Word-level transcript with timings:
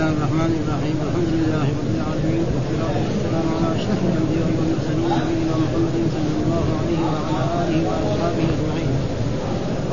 الله 0.00 0.16
الرحمن 0.18 0.52
الرحيم 0.60 0.96
الحمد 1.08 1.30
لله 1.40 1.64
رب 1.80 1.90
العالمين 1.96 2.44
والصلاه 2.54 2.94
والسلام 3.04 3.46
على 3.54 3.68
اشرف 3.78 4.00
الانبياء 4.08 4.48
والمرسلين 4.56 5.10
نبينا 5.20 5.54
محمد 5.64 5.96
صلى 6.16 6.32
الله 6.40 6.64
عليه 6.80 7.00
وعلى 7.06 7.42
اله 7.62 7.78
واصحابه 7.88 8.42
اجمعين 8.52 8.92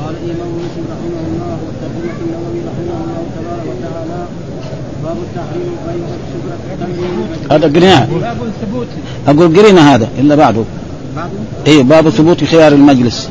قال 0.00 0.14
الامام 0.22 0.50
مسلم 0.60 0.84
رحمه 0.94 1.20
الله 1.28 1.54
والترجمه 1.64 2.16
النووي 2.24 2.60
رحمه 2.68 2.96
الله 3.00 3.20
تبارك 3.36 3.66
وتعالى 3.72 4.20
باب 5.04 5.18
التحريم 5.26 5.72
بين 5.86 6.04
السفرة 6.18 6.56
هذا 7.54 7.66
قرينا 7.74 8.00
باب 8.28 8.40
الثبوت. 8.50 8.90
أقول 9.28 9.48
قرينا 9.56 9.94
هذا 9.94 10.08
إلا 10.18 10.34
بعده. 10.34 10.64
بعد؟ 11.16 11.30
اي 11.66 11.82
باب 11.82 12.10
ثبوت 12.10 12.44
خيار 12.44 12.72
المجلس. 12.72 13.30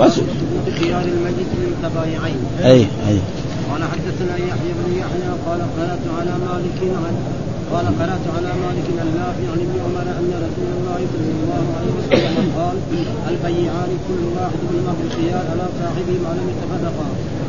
بس. 0.00 0.12
ثبوت 0.12 0.66
خيار 0.80 1.04
المجلس 1.14 1.48
للمتبايعين 1.58 2.36
أي 2.64 2.86
أي. 3.08 3.18
قال 3.70 3.82
حدثنا 3.92 4.34
يحيى 4.36 4.72
بن 4.80 4.92
يحيى 5.02 5.30
قال 5.46 5.60
قرأت 5.76 6.04
على 6.18 6.34
مالك 6.46 6.78
عن 7.04 7.14
قال 7.72 7.86
قرأت 8.00 8.26
على 8.36 8.50
مالك 8.64 8.88
عن 9.00 9.08
نافع 9.20 9.46
عن 9.52 9.60
ابن 9.66 9.76
عمر 9.84 10.06
أن 10.20 10.30
رسول 10.46 10.70
الله 10.78 11.00
صلى 11.12 11.30
الله 11.40 11.64
عليه 11.78 11.92
وسلم 11.98 12.46
قال 12.58 12.76
البيعان 13.32 13.90
كل 14.08 14.22
واحد 14.36 14.60
منهما 14.70 14.92
بالخيار 14.98 15.44
على 15.52 15.66
صاحبه 15.80 16.14
ما 16.24 16.32
لم 16.38 16.46
يتفرقا. 16.52 17.06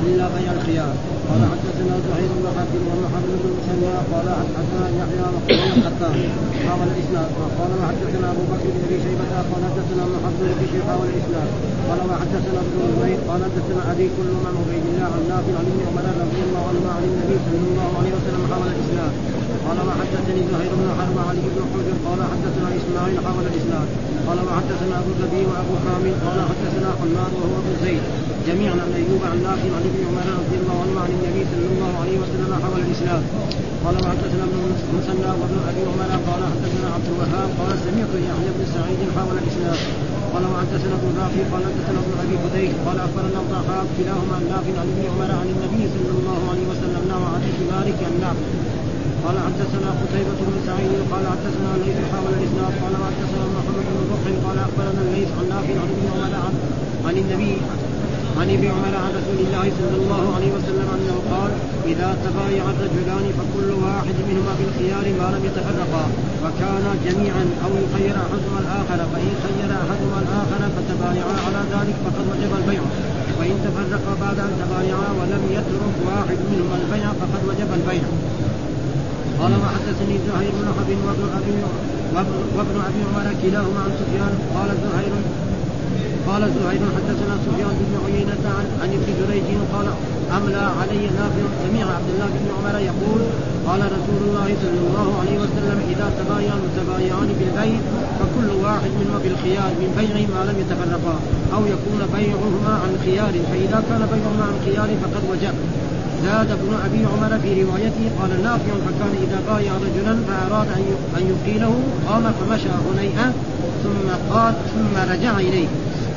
الا 0.07 0.25
بيع 0.35 0.51
الخيار. 0.57 0.93
قال 1.29 1.41
حدثنا 1.53 1.93
زهير 2.07 2.31
بن 2.37 2.45
حرب 2.55 2.73
ومحمد 2.89 3.31
بن 3.41 3.49
مسلم 3.57 3.81
قال 4.13 4.27
حدثنا 4.39 4.85
يحيى 4.99 5.25
وقال 5.35 5.59
الخطاب. 5.77 6.15
حاول 6.65 6.87
الإسناد. 6.93 7.29
وقال 7.41 7.71
وحدثنا 7.79 8.27
أبو 8.33 8.43
بكر 8.51 8.67
بن 8.73 8.81
أبي 8.87 8.97
شيبة 9.05 9.25
قال 9.51 9.63
حدثنا 9.69 10.03
محمد 10.13 10.39
بن 10.41 10.51
بشير 10.61 10.81
حاول 10.89 11.07
الإسناد. 11.13 11.49
قال 11.89 11.99
وحدثنا 12.09 12.59
ابن 12.65 12.77
زبير 12.89 13.19
قال 13.29 13.41
حدثنا 13.47 13.81
ابي 13.91 14.07
كل 14.17 14.29
من 14.45 14.53
عبيد 14.59 14.83
الله 14.91 15.07
عن 15.15 15.23
نافع 15.31 15.53
عن 15.59 15.65
ابن 15.71 15.81
عمر 15.87 16.05
رضي 16.23 16.41
الله 16.47 16.63
عنهما 16.69 16.91
عن 16.97 17.03
النبي 17.09 17.35
صلى 17.45 17.67
الله 17.71 17.91
عليه 17.99 18.11
وسلم 18.17 18.41
حول 18.51 18.67
الإسلام. 18.75 19.11
قال 19.65 19.77
وحدثني 19.87 20.41
زهير 20.51 20.71
بن 20.79 20.87
حرب 20.97 21.15
وعلي 21.17 21.41
بن 21.55 21.61
حجر 21.71 21.95
قال 22.07 22.19
حدثنا 22.31 22.67
إسماعيل 22.79 23.17
حول 23.27 23.45
الإسلام. 23.51 23.87
قال 24.27 24.39
وحدثنا 24.47 24.95
أبو 25.01 25.11
الربيع 25.15 25.45
وأبو 25.51 25.75
كامل 25.85 26.13
قال 26.25 26.39
حدثنا 26.49 26.89
حماد 26.99 27.31
وهو 27.39 27.55
ابن 27.61 27.73
زيد. 27.83 28.03
جميعا 28.49 28.75
عن 28.85 28.91
ايوب 28.99 29.21
عن 29.31 29.37
نافع 29.47 29.69
عن 29.77 29.83
ابن 29.89 29.99
عمر 30.09 30.27
رضي 30.41 30.57
الله 30.61 30.77
عنهما 30.83 31.01
عن 31.05 31.11
النبي 31.17 31.41
صلى 31.51 31.67
الله 31.73 31.91
عليه 32.01 32.15
وسلم 32.21 32.51
حول 32.63 32.79
الإسلام. 32.85 33.21
قال 33.83 33.95
وحدثنا 34.03 34.43
ابن 34.49 34.59
مسنى 34.97 35.29
وابن 35.39 35.57
أبي 35.71 35.81
عمر 35.89 36.11
قال 36.29 36.41
حدثنا 36.53 36.87
عبد 36.95 37.07
الوهاب 37.13 37.49
قال 37.59 37.71
سمعت 37.85 38.13
يحيى 38.29 38.49
بن 38.55 38.63
سعيد 38.75 39.01
حول 39.15 39.35
الإسلام. 39.43 39.79
قال 40.33 40.43
وحدثنا 40.51 40.95
ابن 40.99 41.09
رافع 41.21 41.43
قال 41.53 41.63
حدثنا 41.69 41.99
ابن 42.03 42.13
أبي 42.23 42.35
بديك 42.45 42.71
قال 42.85 42.97
أخبرنا 43.07 43.39
الضحاك 43.43 43.87
كلاهما 43.97 44.33
عن 44.37 44.45
نافع 44.53 44.73
عن 44.81 44.87
ابن 44.93 45.01
عمر 45.11 45.29
عن 45.41 45.47
النبي 45.53 45.83
صلى 45.95 46.11
الله 46.17 46.39
عليه 46.51 46.65
وسلم 46.71 47.07
حديث 47.35 47.57
مالك 47.73 47.97
عن 48.07 48.15
نافع. 48.25 48.47
قال 49.25 49.35
حدثنا 49.47 49.89
قتيبة 50.01 50.39
بن 50.47 50.55
سعيد 50.67 50.91
قال 51.11 51.23
حدثنا 51.33 51.69
الليث 51.75 51.97
حاول 52.11 52.31
الاسناد 52.39 52.73
قال 52.83 52.93
وحدثنا 53.01 53.45
محمد 53.57 53.85
بن 53.95 54.03
رفع 54.13 54.33
قال 54.45 54.57
أخبرنا 54.67 55.01
الليث 55.05 55.29
عن 55.37 55.45
نافع 55.53 55.75
عن 55.81 55.89
ابن 55.95 56.05
عمر 56.13 56.33
عن 57.07 57.15
النبي 57.23 57.53
عن 58.39 58.49
ابن 58.55 58.67
عمر 58.75 58.93
عن 59.03 59.11
رسول 59.19 59.39
الله 59.45 59.65
صلى 59.79 59.95
الله 60.01 60.23
عليه 60.35 60.51
وسلم 60.57 60.87
انه 60.97 61.15
قال 61.33 61.51
إذا 61.91 62.09
تبايع 62.25 62.63
الرجلان 62.73 63.25
فكل 63.37 63.69
واحد 63.85 64.17
منهما 64.29 64.53
بالخيار 64.59 65.05
ما 65.19 65.27
لم 65.35 65.43
يتفرقا 65.49 66.05
وكانا 66.43 66.91
جميعا 67.07 67.43
أو 67.65 67.71
يخير 67.83 68.15
أحدهما 68.25 68.59
الآخر 68.65 68.99
فإن 69.11 69.31
خير 69.45 69.69
أحدهما 69.83 70.19
الآخر 70.25 70.61
فتبايعا 70.75 71.35
على 71.45 71.61
ذلك 71.73 71.95
فقد 72.05 72.25
وجب 72.31 72.51
البيع. 72.59 72.81
وإن 73.39 73.55
تفرقا 73.65 74.13
بعد 74.23 74.37
أن 74.47 74.53
تبايعا 74.61 75.09
ولم 75.19 75.43
يترك 75.57 75.95
واحد 76.09 76.37
منهما 76.51 76.75
البيع 76.81 77.07
فقد 77.21 77.41
وجب 77.49 77.69
البيع. 77.79 78.05
قال 79.39 79.51
وحدثني 79.63 80.15
زهير 80.27 80.53
بن 80.59 80.67
ابي 80.81 80.95
وابن 82.55 82.77
ابي 82.87 83.01
عمر 83.09 83.27
كلاهما 83.41 83.79
عن 83.85 83.91
سفيان 83.99 84.33
قال 84.55 84.69
زهير 84.83 85.13
قال 86.27 86.41
زهير 86.41 86.81
حدثنا 86.95 87.35
سفيان 87.45 87.75
بن 87.87 87.93
عيينة 88.05 88.45
عن, 88.81 88.89
ابن 88.97 89.09
جريج 89.19 89.47
قال 89.73 89.87
أملى 90.37 90.63
علي 90.79 91.03
نافع 91.19 91.45
سمع 91.63 91.85
عبد 91.95 92.09
الله 92.13 92.29
بن 92.41 92.47
عمر 92.57 92.75
يقول 92.79 93.21
قال 93.67 93.81
رسول 93.97 94.21
الله 94.27 94.47
صلى 94.63 94.79
الله 94.87 95.09
عليه 95.19 95.37
وسلم 95.43 95.79
إذا 95.91 96.07
تبايع 96.19 96.53
المتبايعان 96.59 97.29
بالبيع 97.39 97.79
فكل 98.19 98.49
واحد 98.63 98.91
منهما 98.99 99.19
بالخيار 99.23 99.71
من 99.81 99.89
بيع 99.99 100.15
ما 100.33 100.41
لم 100.49 100.57
يتفرقا 100.63 101.15
أو 101.55 101.61
يكون 101.73 102.01
بيعهما 102.15 102.73
عن 102.83 102.91
خيار 103.05 103.33
فإذا 103.49 103.83
كان 103.89 104.01
بيعهما 104.11 104.43
عن 104.49 104.55
خيار 104.65 104.89
فقد 105.01 105.23
وجب. 105.31 105.55
زاد 106.23 106.51
ابن 106.51 106.71
أبي 106.85 107.01
عمر 107.11 107.39
في 107.43 107.63
روايته 107.63 108.05
قال 108.19 108.31
نافع 108.43 108.73
فكان 108.85 109.13
إذا 109.25 109.39
بايع 109.49 109.73
رجلا 109.73 110.13
فأراد 110.27 110.67
أن 111.17 111.23
يقيله 111.31 111.73
قام 112.07 112.23
فمشى 112.39 112.69
هنيئا 112.85 113.33
ثم 113.83 114.33
قال 114.33 114.53
ثم 114.73 115.11
رجع 115.13 115.39
إليه. 115.39 115.67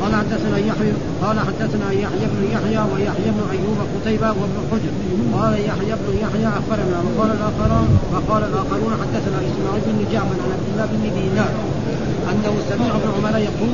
قال 0.01 0.15
حدثنا 0.15 0.59
يحيى 0.59 0.93
قال 1.23 1.37
حدثنا 1.41 1.93
يحيى 1.93 2.27
بن 2.33 2.43
يحيى 2.55 2.81
ويحيى 2.93 3.31
بن 3.37 3.43
أيوب 3.53 3.79
قتيبة 3.95 4.29
وابن 4.29 4.59
حجر. 4.71 4.93
قال 5.39 5.53
يحيى 5.53 5.95
بن 6.03 6.15
يحيى 6.25 6.49
أخبرنا 6.49 6.99
وقال 7.07 7.31
الآخرون 7.39 7.89
وقال 8.13 8.43
الآخرون 8.51 8.93
حدثنا 9.03 9.39
إسماعيل 9.49 9.83
بن 9.87 10.13
جعفر 10.13 10.37
عن 10.45 10.51
عبد 10.57 10.69
الله 10.73 10.87
بن 10.87 11.03
دينار. 11.19 11.53
أنه 12.31 12.55
سمع 12.71 12.87
ابن 12.87 13.11
عمر 13.17 13.39
يقول 13.39 13.71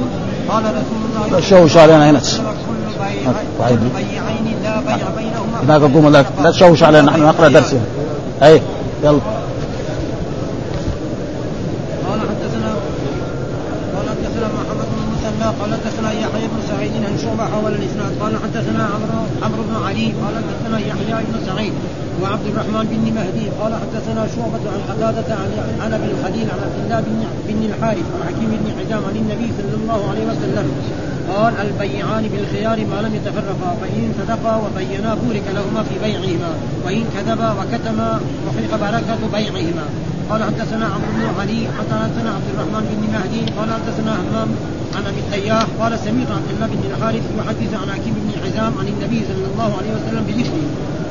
قال 0.48 0.64
رسول 0.64 1.26
الله 1.26 1.40
شوش 1.40 1.76
علينا 1.76 2.10
هنا. 2.10 2.18
كل 2.18 3.76
بيعين 3.96 4.56
لا 4.64 4.80
بيع 4.80 5.08
بينهما. 5.16 5.58
هناك 5.62 5.82
قوم 5.82 6.08
لا 6.08 6.24
لا 6.42 6.50
تشوش 6.50 6.82
علينا 6.82 7.10
نحن 7.10 7.22
نقرأ 7.22 7.48
درسنا. 7.48 7.80
أي 8.42 8.62
يلا. 9.04 9.20
قال 12.08 12.20
حدثنا 12.20 12.70
قال 13.94 14.06
حدثنا 14.08 14.46
محمد 14.56 14.86
بن 14.92 14.98
المثنى 15.04 15.46
قال 15.60 15.70
حدثنا 15.74 16.12
يحيى 16.12 16.46
بن 16.48 16.60
سعيد 16.68 16.92
عن 17.06 17.18
شعبة 17.22 17.44
حول 17.50 17.72
الإسناد. 17.72 18.07
قال 18.20 18.36
حدثنا 18.42 18.84
عمرو 18.94 19.20
عمرو 19.42 19.62
بن 19.62 19.76
علي 19.86 20.06
قال 20.22 20.34
حدثنا 20.48 20.78
يحيى 20.78 21.24
بن 21.28 21.34
سعيد 21.46 21.72
وعبد 22.22 22.46
الرحمن 22.46 22.84
بن 22.90 23.04
مهدي 23.18 23.46
قال 23.60 23.72
حدثنا 23.82 24.22
شعبة 24.34 24.64
عن 24.72 24.80
قتادة 24.90 25.34
عن 25.40 25.50
عن 25.82 25.92
أبي 25.92 26.08
الخليل 26.14 26.46
عن 26.52 26.60
عبد 26.66 26.78
الله 26.84 27.00
بن 27.48 27.62
الحارث 27.70 28.06
عن 28.14 28.20
حكيم 28.28 28.50
بن 28.62 28.68
حزام 28.78 29.02
عن 29.08 29.16
النبي 29.22 29.48
صلى 29.58 29.74
الله 29.82 30.00
عليه 30.10 30.24
وسلم 30.30 30.66
قال 31.34 31.54
البيعان 31.66 32.24
بالخيار 32.32 32.78
ما 32.92 32.98
لم 33.06 33.14
يتفرقا 33.14 33.70
فإن 33.80 34.12
صدقا 34.18 34.54
وبينا 34.64 35.10
بورك 35.14 35.46
لهما 35.54 35.82
في 35.88 35.94
بيعهما 36.04 36.50
وإن 36.84 37.04
كذبا 37.14 37.50
وكتما 37.58 38.20
محق 38.46 38.70
بركة 38.80 39.18
بيعهما. 39.32 39.86
قال 40.30 40.42
حدثنا 40.44 40.84
عمرو 40.84 41.12
بن 41.16 41.40
علي 41.40 41.60
حدثنا 41.78 42.30
عبد 42.36 42.48
الرحمن 42.54 42.82
بن 42.90 43.12
مهدي 43.12 43.42
قال 43.58 43.68
حدثنا 43.72 44.12
همام 44.20 44.48
عن 44.94 45.06
أبي 45.06 45.20
التياح 45.20 45.66
قال 45.80 45.98
سمعت 45.98 46.30
عبد 46.30 46.50
الله 46.54 46.66
بن 46.66 46.90
الحارث 46.90 47.22
يحدث 47.38 47.74
عن 47.74 47.88
حكيم 47.90 48.14
بن 48.14 48.30
حزام 48.44 48.72
عن 48.78 48.88
النبي 48.88 49.20
صلى 49.28 49.46
الله 49.52 49.76
عليه 49.78 49.90
وسلم 49.96 50.24
بمثله 50.28 50.68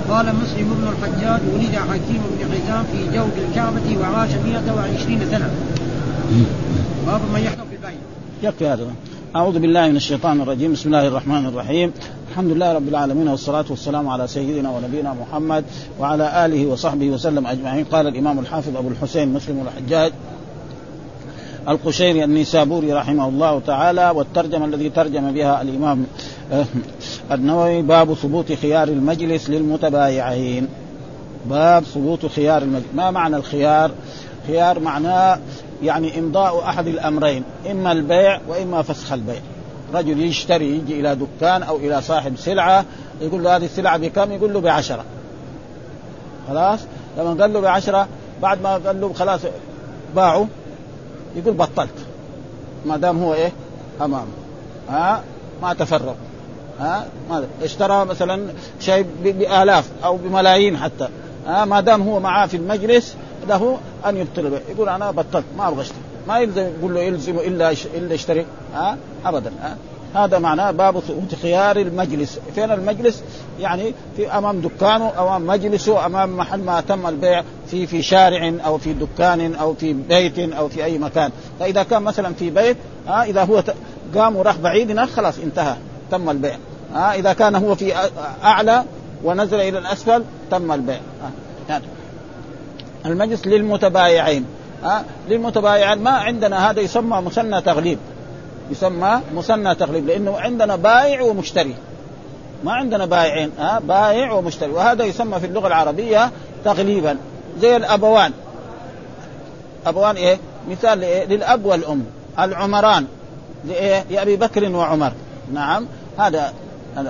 قال 0.10 0.26
مسلم 0.26 0.68
بن 0.74 0.88
الحجاج 0.88 1.42
ولد 1.54 1.76
حكيم 1.76 2.22
بن 2.32 2.52
حزام 2.52 2.84
في 2.92 3.18
جوف 3.18 3.30
الكعبة 3.50 3.98
وعاش 4.02 4.30
120 4.46 5.20
سنة. 5.32 5.50
باب 7.08 7.22
من 7.34 7.42
يحكم 7.42 7.64
في 7.70 7.76
البيع. 7.76 8.00
يكفي 8.44 8.68
هذا 8.68 8.88
أعوذ 9.36 9.60
بالله 9.60 9.88
من 9.88 9.96
الشيطان 9.96 10.42
الرجيم. 10.42 10.74
بسم 10.74 10.90
الله 10.90 11.08
الرحمن 11.08 11.46
الرحيم. 11.46 11.92
الحمد 12.32 12.52
لله 12.52 12.74
رب 12.74 12.88
العالمين 12.88 13.28
والصلاة 13.28 13.66
والسلام 13.70 14.08
على 14.08 14.28
سيدنا 14.28 14.70
ونبينا 14.70 15.14
محمد 15.14 15.64
وعلى 16.00 16.46
آله 16.46 16.66
وصحبه 16.66 17.10
وسلم 17.10 17.48
أجمعين. 17.48 17.86
قال 17.86 18.08
الإمام 18.08 18.40
الحافظ 18.40 18.78
أبو 18.78 18.90
الحسين 18.90 19.34
مسلم 19.34 19.66
الحجاج. 19.68 20.12
القشيري 21.68 22.24
النيسابوري 22.24 22.94
رحمه 22.94 23.28
الله 23.28 23.60
تعالى 23.60 24.10
والترجمة 24.10 24.66
الذي 24.66 24.90
ترجم 24.90 25.32
بها 25.32 25.62
الإمام 25.62 26.06
النووي 27.32 27.82
باب 27.82 28.14
ثبوت 28.14 28.54
خيار 28.54 28.88
المجلس 28.88 29.50
للمتبايعين. 29.50 30.68
باب 31.46 31.84
ثبوت 31.84 32.26
خيار 32.26 32.62
المجلس. 32.62 32.86
ما 32.96 33.12
معنى 33.12 33.36
الخيار؟ 33.36 33.92
خيار 34.48 34.80
معناه 34.80 35.40
يعني 35.84 36.20
إمضاء 36.20 36.60
أحد 36.60 36.88
الأمرين 36.88 37.44
إما 37.72 37.92
البيع 37.92 38.40
وإما 38.48 38.82
فسخ 38.82 39.14
البيع. 39.14 39.42
رجل 39.94 40.22
يشتري 40.22 40.78
يجي 40.78 41.00
إلى 41.00 41.16
دكان 41.16 41.64
أو 41.64 41.78
إلى 41.78 42.02
صاحب 42.02 42.38
سلعة 42.38 42.86
يقول 43.22 43.44
له 43.44 43.56
هذه 43.56 43.66
السلعة 43.66 43.98
بكم؟ 43.98 44.32
يقول 44.32 44.54
له 44.54 44.62
بعشرة. 44.62 45.04
خلاص؟ 46.48 46.80
لما 47.18 47.34
قال 47.42 47.54
له 47.54 47.60
بعشرة 47.60 48.08
بعد 48.42 48.62
ما 48.62 48.74
قال 48.74 49.02
له 49.02 49.14
خلاص 49.14 49.42
باعوا. 50.16 50.46
يقول 51.36 51.54
بطلت. 51.54 51.90
ما 52.86 52.98
دام 52.98 53.24
هو 53.24 53.34
إيه؟ 53.34 53.52
أمامه. 54.02 54.28
ها؟ 54.90 55.24
ما 55.62 55.74
تفرق. 55.74 56.16
ها؟ 56.80 57.06
ما 57.30 57.46
اشترى 57.64 58.06
مثلا 58.06 58.48
شيء 58.80 59.06
بآلاف 59.24 59.90
أو 60.04 60.18
بملايين 60.18 60.78
حتى. 60.78 61.08
ها؟ 61.48 61.66
ما 61.66 61.82
دام 61.82 62.02
هو 62.02 62.20
معاه 62.20 62.48
في 62.48 62.58
المجلس 62.58 63.16
له 63.48 63.78
أن 64.06 64.18
يبطل 64.18 64.46
البيع 64.46 64.60
يقول 64.70 64.90
أنا 64.90 65.12
بطلت 65.12 65.46
ما 65.58 65.68
أبغى 65.68 65.82
أشتري. 65.82 65.98
ما 66.28 66.40
يلزم 66.40 66.70
يقول 66.80 66.94
له 66.94 67.00
يلزم 67.02 67.38
إلا 67.38 67.72
إلا 67.96 68.16
اشتري 68.16 68.46
ها؟ 68.74 68.98
ابدا. 69.26 69.52
ها؟ 69.62 69.78
هذا 70.16 70.40
معناه 70.40 70.72
باب 70.72 71.00
ثبوت 71.00 71.36
خيار 71.42 71.78
المجلس. 71.78 72.40
فين 72.56 72.72
المجلس؟ 72.72 73.24
يعني 73.60 73.94
في 74.16 74.32
أمام 74.32 74.60
دكانه 74.60 75.12
أمام 75.20 75.48
مجلسه 75.48 76.06
أمام 76.06 76.38
محل 76.38 76.60
ما 76.60 76.82
تم 76.82 77.08
البيع. 77.08 77.44
في 77.72 77.88
في 77.88 78.02
شارع 78.02 78.54
أو 78.66 78.78
في 78.78 78.94
دكان 78.94 79.56
أو 79.56 79.74
في 79.74 79.94
بيت 79.94 80.40
أو 80.40 80.70
في 80.70 80.84
أي 80.84 80.98
مكان. 80.98 81.32
فإذا 81.60 81.84
كان 81.84 82.04
مثلا 82.04 82.34
في 82.34 82.50
بيت 82.50 82.78
ها 83.08 83.24
إذا 83.24 83.44
هو 83.44 83.64
قام 84.16 84.36
وراح 84.36 84.58
بعيد 84.58 84.92
هناك 84.92 85.10
خلاص 85.10 85.40
انتهى 85.40 85.76
تم 86.12 86.30
البيع. 86.30 86.58
ها 86.94 87.16
إذا 87.16 87.34
كان 87.34 87.56
هو 87.56 87.76
في 87.76 87.94
أعلى 88.44 88.84
ونزل 89.24 89.60
إلى 89.60 89.78
الأسفل 89.78 90.24
تم 90.52 90.72
البيع. 90.72 91.00
يعني 91.70 91.84
المجلس 93.06 93.48
للمتبايعين. 93.48 94.46
ها 94.84 95.04
للمتبايعين 95.30 96.00
ما 96.04 96.12
عندنا 96.12 96.70
هذا 96.70 96.82
يسمى 96.82 97.22
مثنى 97.22 97.62
تغليب. 97.62 98.00
يسمى 98.72 99.22
مثنى 99.36 99.76
تغليب 99.76 100.08
لأنه 100.08 100.40
عندنا 100.40 100.76
بائع 100.76 101.22
ومشتري. 101.22 101.76
ما 102.64 102.74
عندنا 102.74 103.06
بائعين 103.06 103.52
ها 103.60 103.80
بائع 103.80 104.32
ومشتري. 104.32 104.72
وهذا 104.72 105.04
يسمى 105.04 105.40
في 105.40 105.46
اللغة 105.46 105.68
العربية 105.68 106.32
تغليبا. 106.66 107.18
زي 107.62 107.76
الابوان 107.76 108.32
أبوان 109.88 110.16
إيه؟ 110.16 110.38
مثال 110.70 111.00
لإيه؟ 111.00 111.26
للأب 111.26 111.66
والأم. 111.66 112.04
العمران 112.40 113.06
لإيه؟ 113.66 114.06
لأبي 114.10 114.36
بكر 114.36 114.72
وعمر. 114.72 115.12
نعم. 115.54 115.88
هذا 116.18 116.54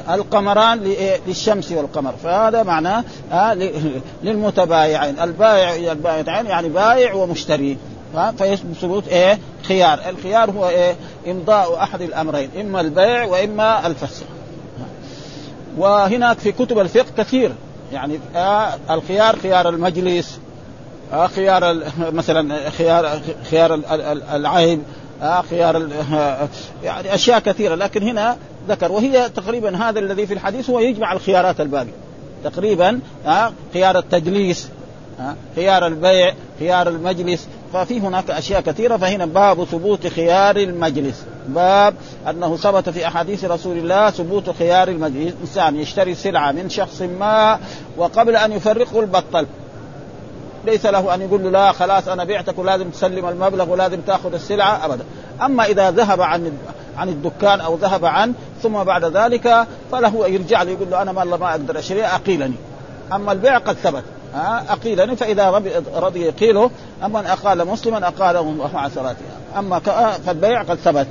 القمران 0.10 0.96
للشمس 1.28 1.72
والقمر. 1.72 2.14
فهذا 2.24 2.64
معناه 2.64 3.04
للمتبايعين. 4.24 5.20
البائع 5.20 5.92
البائعين 5.92 6.46
يعني 6.46 6.70
بائع 6.70 7.14
ومشتري. 7.14 7.78
فيثبت 8.38 9.08
إيه؟ 9.08 9.40
خيار. 9.64 10.00
الخيار 10.10 10.52
هو 10.52 10.70
إيه؟ 10.70 10.96
إمضاء 11.28 11.84
أحد 11.84 12.02
الأمرين. 12.02 12.50
إما 12.60 12.82
البيع 12.82 13.26
وإما 13.26 13.88
الفسخ. 13.88 14.26
وهناك 15.78 16.40
في 16.40 16.52
كتب 16.52 16.80
الفقه 16.80 17.06
كثير. 17.18 17.52
يعني 17.94 18.20
آه 18.36 18.74
الخيار 18.90 19.36
خيار 19.40 19.70
المجلس 19.70 20.40
آه 21.14 21.28
خيار 21.28 21.84
مثلا 22.12 22.70
خيار 22.70 23.20
خيار 23.52 23.82
العيب 24.36 24.82
آه 25.22 25.42
خيار 25.42 25.88
يعني 26.84 27.16
أشياء 27.16 27.40
كثيرة. 27.40 27.76
لكن 27.76 28.04
هنا 28.04 28.38
ذكر 28.70 28.92
وهي 28.92 29.30
تقريبا 29.30 29.78
هذا 29.78 30.00
الذي 30.00 30.28
في 30.28 30.34
الحديث 30.34 30.70
هو 30.70 30.80
يجمع 30.80 31.14
الخيارات 31.14 31.62
الباقية. 31.62 31.94
تقريبا 32.44 33.00
آه 33.26 33.52
خيار 33.74 33.98
التجليس 33.98 34.66
آه 34.66 34.77
خيار 35.56 35.88
البيع 35.88 36.34
خيار 36.60 36.88
المجلس 36.88 37.48
ففي 37.74 38.00
هناك 38.00 38.30
أشياء 38.30 38.62
كثيرة 38.62 38.98
فهنا 38.98 39.26
باب 39.26 39.64
ثبوت 39.64 40.08
خيار 40.08 40.56
المجلس. 40.56 41.24
باب 41.48 41.94
أنه 42.30 42.58
ثبت 42.58 42.90
في 42.90 43.08
أحاديث 43.08 43.46
رسول 43.46 43.78
الله 43.78 44.10
ثبوت 44.10 44.50
خيار 44.50 44.88
المجلس. 44.88 45.34
إنسان 45.42 45.76
يشتري 45.76 46.16
سلعة 46.16 46.52
من 46.52 46.70
شخص 46.70 47.02
ما 47.02 47.60
وقبل 47.98 48.36
أن 48.36 48.52
يفرقه 48.52 49.00
البطل. 49.00 49.46
ليس 50.66 50.86
له 50.86 51.16
أن 51.16 51.22
يقول 51.22 51.44
له 51.44 51.50
لا 51.50 51.72
خلاص 51.72 52.08
أنا 52.08 52.24
بعتك 52.24 52.60
ولازم 52.60 52.90
تسلم 52.90 53.30
المبلغ 53.30 53.70
ولازم 53.70 54.02
تأخذ 54.02 54.34
السلعة 54.34 54.86
أبدا. 54.86 55.06
أما 55.42 55.66
إذا 55.66 55.92
ذهب 55.92 56.22
عن 56.22 56.58
عن 56.98 57.10
الدكان 57.10 57.62
أو 57.62 57.76
ذهب 57.76 58.06
عن 58.06 58.34
ثم 58.64 58.84
بعد 58.84 59.06
ذلك 59.06 59.68
فله 59.92 60.28
يرجع 60.28 60.64
له 60.64 60.72
يقول 60.72 60.90
له 60.90 61.02
أنا 61.02 61.12
والله 61.12 61.38
ما 61.38 61.52
أقدر 61.52 61.80
أشتري 61.80 62.06
أقيلني. 62.06 62.56
أما 63.14 63.32
البيع 63.32 63.58
قد 63.58 63.76
ثبت. 63.76 64.04
أقيلني 64.70 65.16
فإذا 65.16 65.50
رضي 65.96 66.22
يقيله 66.22 66.72
أما 67.04 67.34
أقال 67.34 67.68
مسلما 67.68 68.08
أقاله 68.08 68.52
مع 68.74 68.90
صلاته. 68.90 69.26
أما 69.58 69.80
فالبيع 70.26 70.62
قد 70.62 70.76
ثبت. 70.76 71.08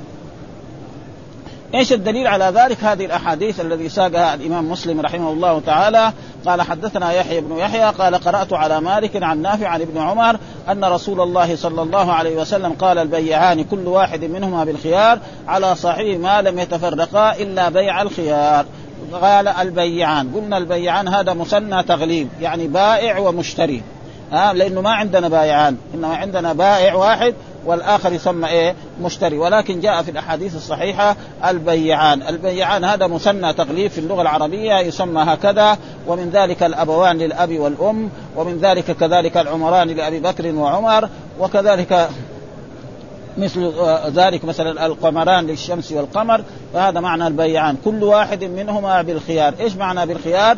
إيش 1.73 1.93
الدليل 1.93 2.27
على 2.27 2.45
ذلك؟ 2.45 2.83
هذه 2.83 3.05
الأحاديث 3.05 3.59
الذي 3.59 3.89
ساقها 3.89 4.33
الإمام 4.33 4.71
مسلم 4.71 5.01
رحمه 5.01 5.31
الله 5.31 5.59
تعالى. 5.59 6.13
قال 6.45 6.61
حدثنا 6.61 7.11
يحيى 7.11 7.41
بن 7.41 7.57
يحيى 7.57 7.83
قال 7.83 8.15
قرأت 8.15 8.53
على 8.53 8.81
مالك 8.81 9.23
عن 9.23 9.41
نافع 9.41 9.67
عن 9.67 9.81
ابن 9.81 9.97
عمر 9.97 10.39
أن 10.69 10.85
رسول 10.85 11.21
الله 11.21 11.55
صلى 11.55 11.81
الله 11.81 12.13
عليه 12.13 12.35
وسلم 12.35 12.73
قال 12.73 12.97
البيعان 12.97 13.63
كل 13.63 13.87
واحد 13.87 14.23
منهما 14.23 14.63
بالخيار 14.63 15.19
على 15.47 15.75
صاحبه 15.75 16.17
ما 16.17 16.41
لم 16.41 16.59
يتفرقا 16.59 17.35
إلا 17.35 17.69
بيع 17.69 18.01
الخيار. 18.01 18.65
قال 19.13 19.47
البيعان. 19.47 20.31
قلنا 20.35 20.57
البيعان 20.57 21.07
هذا 21.07 21.33
مثنى 21.33 21.83
تغليب 21.83 22.27
يعني 22.41 22.67
بائع 22.67 23.19
ومشتري. 23.19 23.83
ها 24.31 24.49
آه 24.49 24.53
لأنه 24.53 24.81
ما 24.81 24.91
عندنا 24.91 25.27
بايعان 25.27 25.77
إنما 25.93 26.15
عندنا 26.15 26.53
بائع 26.53 26.93
واحد 26.93 27.33
والآخر 27.65 28.13
يسمى 28.13 28.47
إيه؟ 28.47 28.75
مشتري. 29.01 29.37
ولكن 29.37 29.79
جاء 29.79 30.01
في 30.01 30.11
الأحاديث 30.11 30.55
الصحيحة 30.55 31.15
البيعان. 31.47 32.21
البيعان 32.21 32.83
هذا 32.83 33.07
مثنى 33.07 33.53
تغليب 33.53 33.91
في 33.91 33.97
اللغة 33.97 34.21
العربية 34.21 34.79
يسمى 34.79 35.21
هكذا 35.21 35.77
ومن 36.07 36.29
ذلك 36.29 36.63
الأبوان 36.63 37.17
للأب 37.17 37.59
والأم 37.59 38.09
ومن 38.35 38.57
ذلك 38.57 38.91
كذلك 38.91 39.37
العمران 39.37 39.87
لأبي 39.87 40.19
بكر 40.19 40.55
وعمر 40.55 41.09
وكذلك 41.39 42.09
مثل 43.37 43.73
ذلك 44.13 44.45
مثلا 44.45 44.85
القمران 44.85 45.47
للشمس 45.47 45.91
والقمر 45.91 46.41
فهذا 46.73 46.99
معنى 46.99 47.27
البيعان. 47.27 47.77
كل 47.85 48.03
واحد 48.03 48.43
منهما 48.43 49.01
بالخيار. 49.01 49.53
إيش 49.59 49.75
معنى 49.75 50.05
بالخيار؟ 50.05 50.57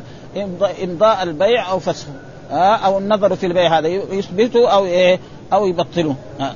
امضاء 0.84 1.24
البيع 1.24 1.72
أو 1.72 1.80
فسخه. 1.80 2.12
أو 2.52 2.98
النظر 2.98 3.36
في 3.36 3.46
البيع 3.46 3.80
هذا. 3.80 3.88
يثبته 3.88 4.70
أو 4.70 4.86
إيه؟ 4.86 5.20
أو 5.54 5.68
يبطله. 5.68 6.16
ها 6.40 6.56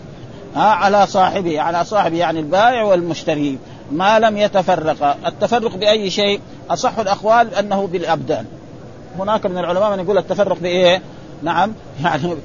على 0.56 1.08
صاحبه. 1.08 1.62
على 1.62 1.86
صاحبه 1.86 2.18
يعني 2.18 2.40
البائع 2.40 2.84
والمشتري. 2.84 3.58
ما 3.92 4.20
لم 4.20 4.38
يتفرق. 4.38 5.18
التفرق 5.26 5.76
بأي 5.76 6.10
شيء؟ 6.10 6.40
أصح 6.70 7.00
الأقوال 7.00 7.56
أنه 7.56 7.88
بالأبدان. 7.88 8.46
هناك 9.20 9.46
من 9.46 9.58
العلماء 9.58 9.96
من 9.96 10.04
يقول 10.04 10.18
التفرق 10.18 10.60
بإيه؟ 10.60 11.02
نعم 11.44 11.74
يعني 12.04 12.34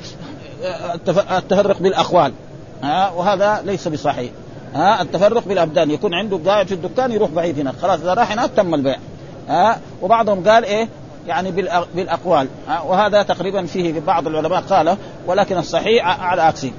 التفرق 1.38 1.78
بالأقوال. 1.78 2.32
ها 2.82 3.10
وهذا 3.10 3.62
ليس 3.64 3.88
بصحيح. 3.88 4.30
ها 4.74 5.02
التفرق 5.02 5.48
بالأبدان 5.48 5.90
يكون 5.90 6.14
عنده 6.14 6.40
قاعد 6.46 6.66
في 6.66 6.74
الدكان 6.74 7.12
يروح 7.12 7.30
بعيد 7.30 7.60
هناك. 7.60 7.74
خلاص 7.82 8.00
إذا 8.00 8.14
راح 8.14 8.32
هناك 8.32 8.50
تم 8.56 8.74
البيع. 8.74 8.96
ها 9.48 9.80
وبعضهم 10.02 10.48
قال 10.48 10.64
إيه؟ 10.64 10.88
يعني 11.26 11.50
بالأقوال. 11.94 12.48
ها 12.68 12.80
وهذا 12.80 13.22
تقريبا 13.22 13.66
فيه 13.66 14.00
بعض 14.00 14.26
العلماء 14.26 14.60
قاله 14.60 14.96
ولكن 15.26 15.56
الصحيح 15.56 16.22
على 16.22 16.42
عكسه. 16.42 16.72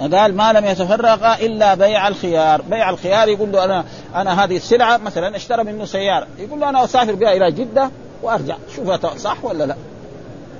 قال 0.00 0.36
ما 0.36 0.52
لم 0.52 0.64
يتفرق 0.64 1.42
إلا 1.42 1.74
بيع 1.74 2.08
الخيار، 2.08 2.62
بيع 2.62 2.90
الخيار 2.90 3.28
يقول 3.28 3.52
له 3.52 3.64
أنا 3.64 3.84
أنا 4.14 4.44
هذه 4.44 4.56
السلعة 4.56 4.96
مثلا 4.96 5.36
اشترى 5.36 5.64
منه 5.64 5.84
سيارة، 5.84 6.26
يقول 6.38 6.60
له 6.60 6.68
أنا 6.68 6.84
أسافر 6.84 7.14
بها 7.14 7.32
إلى 7.32 7.52
جدة 7.52 7.90
وأرجع، 8.22 8.56
شوفها 8.76 9.16
صح 9.16 9.44
ولا 9.44 9.64
لا؟ 9.64 9.76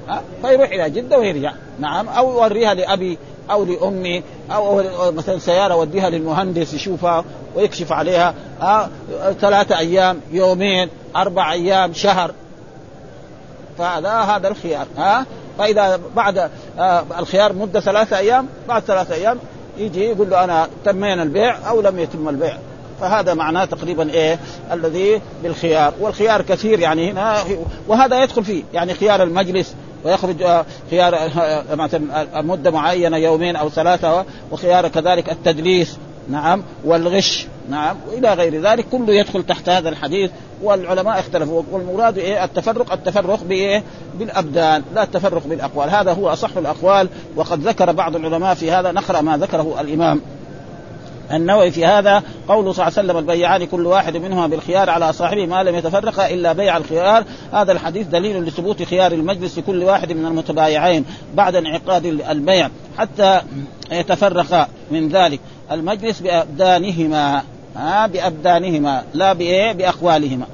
ها؟ 0.08 0.23
فيروح 0.43 0.70
إلى 0.70 0.90
جدة 0.90 1.19
ويرجع، 1.19 1.52
نعم 1.79 2.08
أو 2.08 2.32
يوريها 2.32 2.75
لأبي 2.75 3.19
أو 3.51 3.65
لأمي 3.65 4.23
أو 4.51 4.83
مثلا 5.13 5.39
سيارة 5.39 5.75
أوديها 5.75 6.11
للمهندس 6.11 6.75
يشوفها 6.75 7.25
ويكشف 7.55 7.93
عليها 7.93 8.35
ها 8.61 8.91
ثلاثة 9.41 9.79
أيام 9.79 10.21
يومين 10.33 10.89
أربع 11.17 11.53
أيام 11.53 11.93
شهر. 11.93 12.31
فهذا 13.79 14.11
هذا 14.11 14.49
الخيار 14.49 14.87
ها 14.97 15.27
فإذا 15.59 16.01
بعد 16.17 16.51
آه 16.79 17.05
الخيار 17.19 17.53
مدة 17.53 17.81
ثلاثة 17.81 18.19
أيام 18.19 18.47
بعد 18.69 18.83
ثلاثة 18.83 19.15
أيام 19.15 19.39
يجي 19.79 20.05
يقول 20.05 20.31
له 20.31 20.45
أنا 20.45 20.69
تمينا 20.85 21.23
البيع 21.23 21.69
أو 21.69 21.81
لم 21.81 21.99
يتم 21.99 22.29
البيع. 22.29 22.59
فهذا 23.01 23.35
معناه 23.35 23.65
تقريبا 23.65 24.11
إيه؟ 24.11 24.39
الذي 24.73 25.21
بالخيار. 25.43 25.95
والخيار 26.01 26.43
كثير 26.43 26.81
يعني 26.81 27.11
هنا 27.11 27.45
وهذا 27.89 28.23
يدخل 28.23 28.45
فيه 28.45 28.63
يعني 28.75 28.95
خيار 28.95 29.23
المجلس 29.23 29.75
ويخرج 30.04 30.42
آه، 30.42 30.64
خيار 30.90 31.14
آه، 31.14 31.75
مثلا 31.75 32.26
مدة 32.42 32.70
معينة 32.70 33.16
يومين 33.16 33.56
أو 33.56 33.68
ثلاثة 33.68 34.25
وخيار 34.52 34.88
كذلك 34.88 35.30
التدليس 35.30 35.96
نعم 36.28 36.62
والغش 36.84 37.46
نعم 37.70 37.96
وإلى 38.08 38.34
غير 38.34 38.61
ذلك 38.61 38.87
كله 38.92 39.14
يدخل 39.14 39.42
تحت 39.42 39.68
هذا 39.68 39.88
الحديث 39.88 40.30
والعلماء 40.62 41.18
اختلفوا 41.18 41.62
والمراد 41.73 42.18
إيه؟ 42.18 42.44
التفرق 42.44 42.92
التفرق 42.92 43.42
بإيه؟ 43.44 43.82
بالأبدان 44.18 44.82
لا 44.94 45.02
التفرق 45.02 45.46
بالأقوال 45.46 45.90
هذا 45.90 46.12
هو 46.12 46.28
أصح 46.28 46.56
الأقوال 46.56 47.08
وقد 47.37 47.68
ذكر 47.68 47.92
بعض 47.92 48.16
العلماء 48.16 48.54
في 48.54 48.70
هذا 48.70 48.92
نقرأ 48.92 49.20
ما 49.20 49.37
ذكره 49.37 49.80
الإمام. 49.80 50.20
النووي 51.33 51.71
في 51.71 51.87
هذا 51.87 52.23
قوله 52.49 52.73
صلى 52.73 52.87
الله 52.87 52.99
عليه 52.99 53.09
وسلم 53.09 53.19
البيعان 53.19 53.64
كل 53.66 53.87
واحد 53.87 54.16
منهما 54.16 54.47
بالخيار 54.47 54.90
على 54.90 55.12
صاحبه 55.12 55.47
ما 55.47 55.62
لم 55.62 55.75
يتفرقا 55.75 56.31
إلا 56.31 56.52
بيع 56.52 56.76
الخيار. 56.76 57.25
هذا 57.52 57.73
الحديث 57.73 58.07
دليل 58.07 58.45
لثبوت 58.45 58.83
خيار 58.83 59.12
المجلس 59.12 59.59
لكل 59.59 59.83
واحد 59.83 60.12
من 60.12 60.26
المتبايعين 60.26 61.04
بعد 61.35 61.57
انعقاد 61.57 62.07
البيع 62.07 62.71
حتى 62.99 63.40
يتفرقا 63.93 64.69
من 64.90 65.09
ذلك. 65.09 65.40
المجلس 65.73 66.21
بأبدانهما 66.21 67.43
ها 67.76 68.07
بأبدانهما 68.07 69.02
لا 69.14 69.33
بإيه؟ 69.33 69.73
بأقوالهما. 69.73 70.47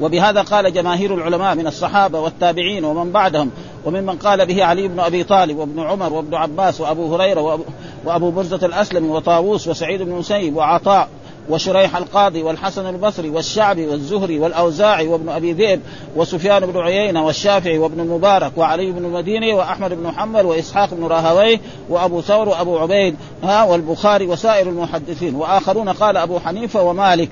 وبهذا 0.00 0.42
قال 0.42 0.72
جماهير 0.72 1.14
العلماء 1.14 1.54
من 1.54 1.66
الصحابة 1.66 2.20
والتابعين 2.20 2.84
ومن 2.84 3.12
بعدهم 3.12 3.50
وممن 3.84 4.16
قال 4.16 4.46
به 4.46 4.64
علي 4.64 4.88
بن 4.88 5.00
أبي 5.00 5.24
طالب 5.24 5.56
وابن 5.56 5.80
عمر 5.80 6.12
وابن 6.12 6.34
عباس 6.34 6.80
وأبو 6.80 7.14
هريرة 7.14 7.40
وأبو, 7.40 7.64
وأبو 8.06 8.30
برزة 8.30 8.66
الأسلمي 8.66 9.08
وطاووس 9.08 9.68
وسعيد 9.68 10.02
بن 10.02 10.12
مسيب 10.12 10.56
وعطاء 10.56 11.08
وشريح 11.48 11.96
القاضي 11.96 12.42
والحسن 12.42 12.86
البصري 12.86 13.30
والشعبي 13.30 13.86
والزهري 13.86 14.38
والأوزاعي 14.38 15.08
وابن 15.08 15.28
أبي 15.28 15.52
ذئب 15.52 15.80
وسفيان 16.16 16.66
بن 16.66 16.80
عيينة 16.80 17.26
والشافعي 17.26 17.78
وابن 17.78 18.00
المبارك 18.00 18.52
وعلي 18.56 18.92
بن 18.92 19.04
المديني 19.04 19.52
وأحمد 19.52 19.94
بن 19.94 20.02
محمد 20.02 20.44
وإسحاق 20.44 20.94
بن 20.94 21.04
راهويه 21.04 21.60
وأبو 21.88 22.20
ثور 22.20 22.48
وأبو 22.48 22.78
عبيد 22.78 23.16
ها 23.42 23.64
والبخاري 23.64 24.26
وسائر 24.26 24.68
المحدثين. 24.68 25.34
وآخرون 25.34 25.88
قال 25.88 26.16
أبو 26.16 26.38
حنيفة 26.38 26.82
ومالك 26.82 27.28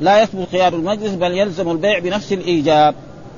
لا 0.00 0.22
يثبت 0.22 0.48
خيار 0.52 0.74
المجلس 0.74 1.14
بل 1.14 1.32
يلزم 1.32 1.70
البيع 1.70 1.98
بنفس 1.98 2.32
الإيجاب. 2.32 2.94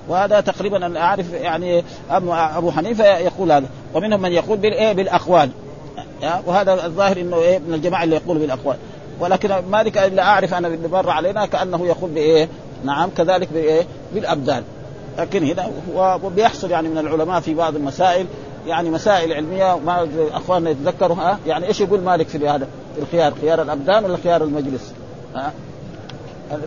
وهذا 0.08 0.40
تقريبا 0.40 0.86
أنا 0.86 1.00
أعرف 1.00 1.32
يعني 1.32 1.84
أبو 2.10 2.70
حنيفة 2.70 3.18
يقول 3.18 3.52
هذا. 3.52 3.66
ومنهم 3.94 4.22
من 4.22 4.32
يقول 4.32 4.58
بالايه 4.58 4.92
بالأقوال. 4.92 5.50
وهذا 6.46 6.86
الظاهر 6.86 7.16
إنه 7.16 7.36
إيه 7.36 7.58
من 7.58 7.74
الجماعة 7.74 8.04
اللي 8.04 8.16
يقول 8.16 8.38
بالأقوال 8.38 8.76
ولكن 9.20 9.50
مالك 9.70 9.98
إلا 9.98 10.22
أعرف 10.22 10.54
أنا 10.54 10.68
اللي 10.68 10.88
مر 10.88 11.10
علينا 11.10 11.46
كأنه 11.46 11.86
يقول 11.86 12.10
بإيه؟ 12.10 12.48
نعم 12.84 13.10
كذلك 13.16 13.48
بإيه؟ 13.52 13.86
بالأبدان 14.14 14.62
لكن 15.18 15.44
هنا 15.44 15.70
وبيحصل 15.94 16.70
يعني 16.70 16.88
من 16.88 16.98
العلماء 16.98 17.40
في 17.40 17.54
بعض 17.54 17.76
المسائل 17.76 18.26
يعني 18.66 18.90
مسائل 18.90 19.32
علمية 19.32 19.78
ما 19.78 20.08
أخواننا 20.32 20.70
يتذكروا 20.70 21.16
ها 21.16 21.38
يعني 21.46 21.66
إيش 21.66 21.80
يقول 21.80 22.00
مالك 22.00 22.28
في 22.28 22.48
هذا؟ 22.48 22.68
الخيار 22.98 23.34
خيار 23.40 23.62
الأبدان 23.62 24.04
ولا 24.04 24.16
خيار 24.24 24.42
المجلس؟ 24.42 24.92
ها؟ 25.34 25.52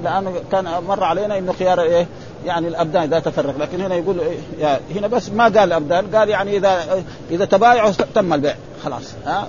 لأنه 0.04 0.34
كان 0.52 0.66
مر 0.88 1.04
علينا 1.04 1.38
إنه 1.38 1.54
خيار 1.54 1.82
إيه؟ 1.82 2.08
يعني 2.46 2.68
الأبدان 2.68 3.04
إذا 3.04 3.20
تفرق 3.20 3.58
لكن 3.58 3.82
هنا 3.82 3.96
يقول 3.96 4.20
إيه 4.20 4.80
هنا 4.96 5.08
بس 5.08 5.30
ما 5.30 5.44
قال 5.44 5.58
الابدان 5.58 6.16
قال 6.16 6.30
يعني 6.30 6.58
إذا 6.58 7.04
إذا 7.32 7.46
تبايعوا 7.46 7.92
تم 8.16 8.34
البيع 8.34 8.56
خلاص. 8.84 9.14
ها, 9.26 9.48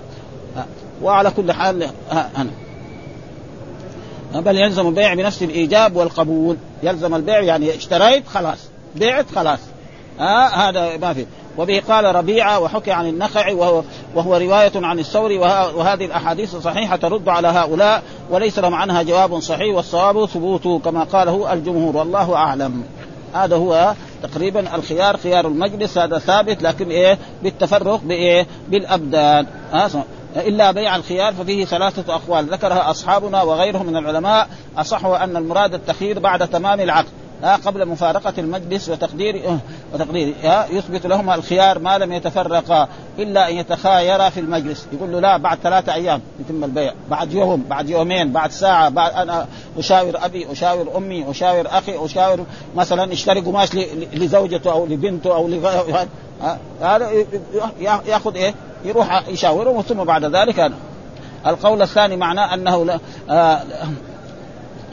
ها. 0.57 0.67
وعلى 1.03 1.31
كل 1.31 1.53
حال 1.53 1.89
ها 2.11 2.31
أنا. 2.37 2.51
بل 4.41 4.57
يلزم 4.57 4.87
البيع 4.87 5.15
بنفس 5.15 5.43
الإيجاب 5.43 5.97
والقبول. 5.97 6.57
يلزم 6.83 7.15
البيع 7.15 7.41
يعني 7.41 7.77
اشتريت 7.77 8.29
خلاص. 8.29 8.59
بعت 8.97 9.27
خلاص. 9.35 9.59
ها؟ 10.19 10.69
هذا 10.69 10.97
ما 10.97 11.12
في. 11.12 11.27
وبه 11.59 11.83
قال 11.89 12.15
ربيعة 12.15 12.61
وحكي 12.61 12.91
عن 12.91 13.07
النخعي 13.09 13.55
وهو, 13.55 13.83
وهو 14.15 14.37
رواية 14.37 14.73
عن 14.75 14.99
الثوري 14.99 15.39
وهذه 15.39 16.05
الأحاديث 16.05 16.55
الصحيحة 16.55 16.97
ترد 16.97 17.29
على 17.29 17.49
هؤلاء 17.49 18.03
وليس 18.31 18.59
لهم 18.59 18.75
عنها 18.75 19.03
جواب 19.03 19.41
صحيح 19.41 19.75
والصواب 19.77 20.27
ثبوته 20.27 20.79
كما 20.79 21.05
قاله 21.05 21.53
الجمهور. 21.53 21.97
والله 21.97 22.35
أعلم. 22.35 22.85
هذا 23.35 23.57
هو 23.57 23.95
تقريبا 24.23 24.75
الخيار 24.75 25.17
خيار 25.17 25.47
المجلس 25.47 25.99
هذا 25.99 26.19
ثابت 26.19 26.62
لكن 26.62 26.91
إيه؟ 26.91 27.19
بالتفرق 27.43 28.01
بإيه؟ 28.05 28.47
بالأبدان. 28.69 29.47
إلا 30.37 30.71
بيع 30.71 30.97
الخيار 30.97 31.33
ففيه 31.35 31.65
ثلاثة 31.65 32.15
أقوال. 32.15 32.45
ذكرها 32.45 32.91
أصحابنا 32.91 33.43
وغيرهم 33.43 33.87
من 33.87 33.97
العلماء 33.97 34.49
اصحوا 34.77 35.25
أن 35.25 35.37
المراد 35.37 35.75
التخيير 35.75 36.19
بعد 36.19 36.49
تمام 36.49 36.81
العقد. 36.81 37.22
ها 37.43 37.57
قبل 37.57 37.89
مفارقة 37.89 38.33
المجلس 38.39 38.89
وتقدير 38.89 39.49
أه، 39.49 39.59
وتقدير 39.95 40.35
يثبت 40.71 41.07
لهما 41.07 41.35
الخيار 41.35 41.79
ما 41.79 41.99
لم 41.99 42.13
يتفرقا 42.13 42.89
إلا 43.19 43.51
أن 43.51 43.55
يتخايرا 43.55 44.29
في 44.29 44.41
المجلس. 44.41 44.87
يقول 44.93 45.13
له 45.13 45.21
لا 45.21 45.37
بعد 45.37 45.59
ثلاثة 45.63 45.95
أيام 45.95 46.21
يتم 46.41 46.65
البيع. 46.65 46.93
بعد 47.11 47.33
يوم 47.33 47.65
بعد 47.69 47.89
يومين 47.89 48.33
بعد 48.33 48.51
ساعة 48.51 48.89
بعد 48.89 49.13
أنا 49.13 49.47
أشاور 49.79 50.25
أبي 50.25 50.53
أشاور 50.53 50.97
أمي 50.97 51.31
أشاور 51.31 51.67
أخي 51.67 52.05
أشاور 52.05 52.45
مثلا 52.77 53.13
اشتري 53.13 53.41
قماش 53.41 53.75
لزوجته 54.13 54.73
أو 54.73 54.87
لبنته 54.87 55.35
أو 55.35 55.49
لغيره 55.49 56.07
هذا 56.81 57.11
يأخذ 57.81 58.37
إيه؟ 58.37 58.55
يروح 58.85 59.29
يشاورهم 59.29 59.83
ثم 59.83 60.05
بعد 60.05 60.25
ذلك 60.25 60.73
القول 61.47 61.83
الثاني 61.83 62.17
معناه 62.17 62.55
أنه 62.55 62.85
لا 62.85 62.99
آه 63.31 63.61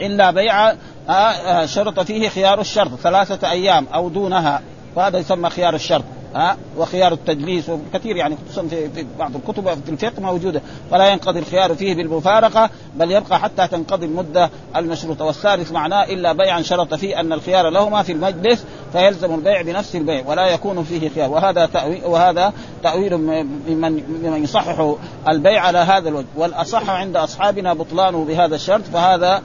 إلا 0.00 0.30
بيع 0.30 0.72
آه 1.10 1.12
آه 1.12 1.66
شرط 1.66 2.00
فيه 2.00 2.28
خيار 2.28 2.60
الشرط 2.60 2.94
ثلاثة 2.94 3.50
أيام 3.50 3.86
أو 3.94 4.08
دونها. 4.08 4.62
فهذا 4.96 5.18
يسمى 5.18 5.50
خيار 5.50 5.74
الشرط. 5.74 6.04
ها 6.34 6.56
وخيار 6.78 7.12
التدليس 7.12 7.68
وكثير 7.68 8.16
يعني 8.16 8.36
خصوصا 8.46 8.68
في, 8.68 9.06
بعض 9.18 9.36
الكتب 9.36 9.68
في 9.84 9.90
الفقه 9.90 10.22
موجودة. 10.22 10.62
فلا 10.90 11.08
ينقضي 11.08 11.38
الخيار 11.38 11.74
فيه 11.74 11.94
بالمفارقة 11.94 12.70
بل 12.96 13.10
يبقى 13.10 13.38
حتى 13.38 13.66
تنقضي 13.66 14.06
المدة 14.06 14.50
المشروطه 14.76 15.24
والثالث 15.24 15.72
معناه 15.72 16.04
إلا 16.04 16.32
بيعا 16.32 16.62
شرط 16.62 16.94
فيه 16.94 17.20
أن 17.20 17.32
الخيار 17.32 17.68
لهما 17.68 18.02
في 18.02 18.12
المجلس 18.12 18.64
فيلزم 18.92 19.34
البيع 19.34 19.62
بنفس 19.62 19.96
البيع 19.96 20.22
ولا 20.26 20.46
يكون 20.46 20.84
فيه 20.84 21.08
خيار. 21.08 21.30
وهذا 21.30 21.66
تأويل 21.66 22.04
وهذا 22.04 22.52
تأويل 22.82 23.16
ممن 23.16 24.02
ممن 24.22 24.44
يصحح 24.44 24.94
البيع 25.28 25.62
على 25.62 25.78
هذا 25.78 26.08
الوجه. 26.08 26.26
والأصح 26.36 26.90
عند 26.90 27.16
أصحابنا 27.16 27.74
بطلانه 27.74 28.24
بهذا 28.24 28.54
الشرط 28.54 28.82
فهذا 28.92 29.42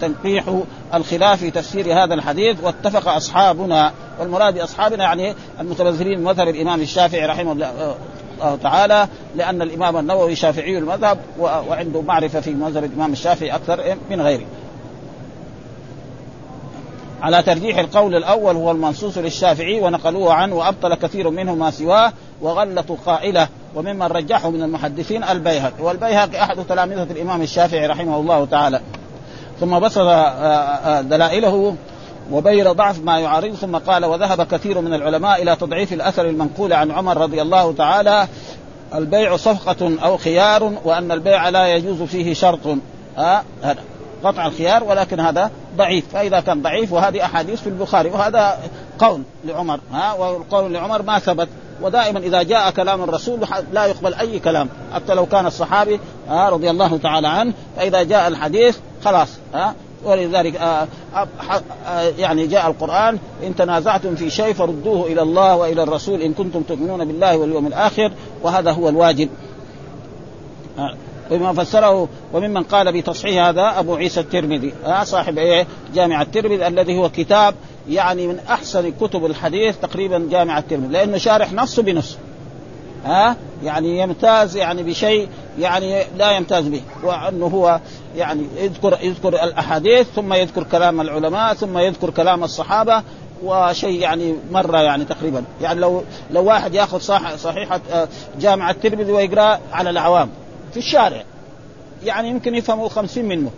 تنقيح 0.00 0.44
الخلاف 0.94 1.38
في 1.38 1.50
تفسير 1.50 2.04
هذا 2.04 2.14
الحديث 2.14 2.56
واتفق 2.62 3.08
أصحابنا 3.08 3.92
والمراد 4.20 4.54
بأصحابنا 4.54 5.04
يعني 5.04 5.34
المتبذرين 5.60 6.24
مذهب 6.24 6.48
الإمام 6.48 6.80
الشافعي 6.80 7.26
رحمه 7.26 7.52
الله 7.52 7.94
تعالى 8.62 9.08
لأن 9.36 9.62
الإمام 9.62 9.96
النووي 9.96 10.34
شافعي 10.34 10.78
المذهب 10.78 11.18
وعنده 11.38 12.00
معرفة 12.02 12.40
في 12.40 12.50
مذهب 12.50 12.84
الإمام 12.84 13.12
الشافعي 13.12 13.50
أكثر 13.50 13.96
من 14.10 14.20
غيره. 14.20 14.46
على 17.22 17.42
ترجيح 17.42 17.78
القول 17.78 18.14
الأول 18.14 18.56
هو 18.56 18.70
المنصوص 18.70 19.18
للشافعي 19.18 19.80
ونقلوه 19.80 20.34
عنه 20.34 20.54
وأبطل 20.54 20.94
كثير 20.94 21.30
منه 21.30 21.54
ما 21.54 21.70
سواه 21.70 22.12
وغلطوا 22.40 22.96
قائله 23.06 23.48
وممن 23.74 24.02
رجحه 24.02 24.50
من 24.50 24.62
المحدثين 24.62 25.24
البيهقي 25.24 25.82
والبيهقي 25.82 26.42
أحد 26.42 26.56
تلامذة 26.68 27.12
الإمام 27.12 27.42
الشافعي 27.42 27.86
رحمه 27.86 28.20
الله 28.20 28.44
تعالى 28.44 28.80
ثم 29.60 29.78
بسط 29.78 29.98
آه، 29.98 30.10
آه، 30.10 31.00
دلائله 31.00 31.76
وبين 32.32 32.72
ضعف 32.72 33.04
ما 33.04 33.18
يعارض 33.18 33.54
ثم 33.54 33.76
قال 33.76 34.04
وذهب 34.04 34.42
كثير 34.42 34.80
من 34.80 34.94
العلماء 34.94 35.42
إلى 35.42 35.56
تضعيف 35.56 35.92
الأثر 35.92 36.24
المنقول 36.24 36.72
عن 36.72 36.90
عمر 36.90 37.16
رضي 37.16 37.42
الله 37.42 37.72
تعالى 37.72 38.28
البيع 38.94 39.36
صفقة 39.36 39.92
أو 40.04 40.16
خيار 40.16 40.72
وأن 40.84 41.12
البيع 41.12 41.48
لا 41.48 41.66
يجوز 41.76 42.02
فيه 42.02 42.34
شرط. 42.34 42.60
ها 43.16 43.44
هذا 43.62 43.80
قطع 44.24 44.46
الخيار 44.46 44.84
ولكن 44.84 45.20
هذا 45.20 45.50
ضعيف. 45.76 46.04
فإذا 46.12 46.40
كان 46.40 46.62
ضعيف 46.62 46.92
وهذه 46.92 47.24
أحاديث 47.24 47.60
في 47.60 47.66
البخاري 47.66 48.10
وهذا 48.10 48.58
قول 48.98 49.22
لعمر. 49.44 49.80
ها 49.92 50.12
والقول 50.12 50.72
لعمر 50.72 51.02
ما 51.02 51.18
ثبت. 51.18 51.48
ودائما 51.82 52.18
إذا 52.18 52.42
جاء 52.42 52.70
كلام 52.70 53.02
الرسول 53.02 53.40
لا 53.72 53.86
يقبل 53.86 54.14
أي 54.14 54.38
كلام 54.38 54.68
حتى 54.94 55.14
لو 55.14 55.26
كان 55.26 55.46
الصحابي 55.46 56.00
رضي 56.30 56.70
الله 56.70 56.98
تعالى 56.98 57.28
عنه. 57.28 57.52
فإذا 57.76 58.02
جاء 58.02 58.28
الحديث 58.28 58.78
خلاص 59.04 59.28
ها؟ 59.54 59.74
ولذلك 60.04 60.56
آه 60.56 60.88
آه 61.14 61.28
آه 61.86 62.12
يعني 62.18 62.46
جاء 62.46 62.66
القرآن 62.66 63.18
إن 63.46 63.56
تنازعتم 63.56 64.14
في 64.14 64.30
شيء 64.30 64.52
فردوه 64.52 65.06
إلى 65.06 65.22
الله 65.22 65.56
وإلى 65.56 65.82
الرسول 65.82 66.20
إن 66.20 66.32
كنتم 66.32 66.62
تؤمنون 66.62 67.04
بالله 67.04 67.36
واليوم 67.36 67.66
الآخر 67.66 68.12
وهذا 68.42 68.70
هو 68.72 68.88
الواجب. 68.88 69.28
وما 71.30 71.52
فسره 71.52 72.08
وممن 72.32 72.62
قال 72.62 72.92
بتصحيح 72.92 73.46
هذا 73.46 73.78
أبو 73.78 73.94
عيسى 73.94 74.20
الترمذي. 74.20 74.74
صاحب 75.02 75.38
إيه؟ 75.38 75.66
جامع 75.94 76.22
الترمذي 76.22 76.66
الذي 76.66 76.98
هو 76.98 77.08
كتاب 77.08 77.54
يعني 77.88 78.26
من 78.26 78.38
أحسن 78.50 78.92
كتب 79.00 79.24
الحديث 79.24 79.76
تقريبا 79.76 80.28
جامع 80.30 80.58
الترمذي 80.58 80.92
لأنه 80.92 81.18
شارح 81.18 81.52
نص 81.52 81.80
بنص. 81.80 82.16
ها؟ 83.04 83.36
يعني 83.64 83.98
يمتاز 83.98 84.56
يعني 84.56 84.82
بشيء 84.82 85.28
يعني 85.58 86.02
لا 86.16 86.30
يمتاز 86.30 86.68
به 86.68 86.80
وأنه 87.02 87.46
هو 87.46 87.80
يعني 88.16 88.46
يذكر 88.56 88.98
يذكر 89.02 89.28
الأحاديث 89.28 90.06
ثم 90.16 90.32
يذكر 90.32 90.62
كلام 90.62 91.00
العلماء 91.00 91.54
ثم 91.54 91.78
يذكر 91.78 92.10
كلام 92.10 92.44
الصحابة 92.44 93.02
وشيء 93.44 94.00
يعني 94.00 94.34
مرة 94.50 94.78
يعني 94.78 95.04
تقريبا. 95.04 95.44
يعني 95.62 95.80
لو 95.80 96.02
لو 96.30 96.44
واحد 96.44 96.74
يأخذ 96.74 96.98
صح 96.98 97.36
صحيحة 97.36 97.80
آه، 97.92 98.08
جامع 98.40 98.70
الترمذي 98.70 99.12
ويقرأ 99.12 99.60
على 99.72 99.90
العوام 99.90 100.28
في 100.72 100.76
الشارع 100.76 101.22
يعني 102.04 102.28
يمكن 102.28 102.54
يفهموا 102.54 102.88
خمسين 102.88 103.28
منه. 103.28 103.50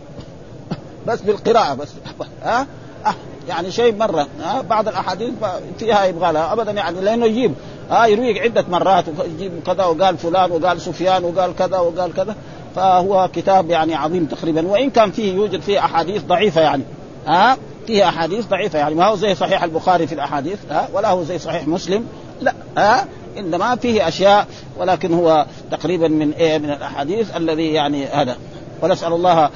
بس 1.07 1.21
بالقراءة 1.21 1.75
بس. 1.75 1.89
ها؟ 2.43 2.67
أه 3.07 3.15
يعني 3.49 3.71
شيء 3.71 3.97
مرة. 3.97 4.27
ها 4.41 4.61
بعض 4.63 4.89
الأحاديث 4.89 5.31
فيها 5.79 6.05
يبغى 6.05 6.33
لها. 6.33 6.53
ابدا 6.53 6.73
يعني 6.73 7.01
لأنه 7.01 7.27
يجيب. 7.27 7.55
ها 7.91 8.07
يرويك 8.07 8.39
عدة 8.39 8.65
مرات 8.71 9.05
ويجيب 9.19 9.53
كذا 9.67 9.85
وقال 9.85 10.19
فلان 10.19 10.51
وقال 10.51 10.81
سفيان 10.81 11.25
وقال 11.25 11.57
كذا 11.57 11.79
وقال 11.79 12.15
كذا. 12.15 12.37
فهو 12.77 13.31
كتاب 13.33 13.71
يعني 13.71 13.95
عظيم 13.95 14.27
تقريبا 14.27 14.67
وإن 14.67 14.91
كان 14.91 15.11
فيه 15.11 15.35
يوجد 15.35 15.61
فيه 15.61 15.79
أحاديث 15.79 16.23
ضعيفة 16.23 16.61
يعني. 16.61 16.83
ها؟ 17.27 17.57
فيه 17.87 18.09
أحاديث 18.09 18.47
ضعيفة 18.47 18.79
يعني. 18.79 18.95
ما 18.95 19.07
هو 19.07 19.17
زي 19.17 19.35
صحيح 19.35 19.63
البخاري 19.63 20.07
في 20.07 20.15
الأحاديث 20.15 20.59
ها؟ 20.71 20.89
ولا 20.93 21.09
هو 21.09 21.23
زي 21.23 21.39
صحيح 21.39 21.69
مسلم 21.69 22.07
لا 22.41 22.55
ها؟ 22.77 23.07
إنما 23.39 23.77
فيه 23.77 24.09
أشياء 24.09 24.47
ولكن 24.79 25.15
هو 25.15 25.47
تقريبا 25.71 26.09
من 26.09 26.33
إيه؟ 26.33 26.59
من 26.59 26.71
الأحاديث 26.71 27.37
الذي 27.37 27.73
يعني 27.73 28.07
هذا. 28.07 28.37
ونسأل 28.83 29.13
الله 29.13 29.51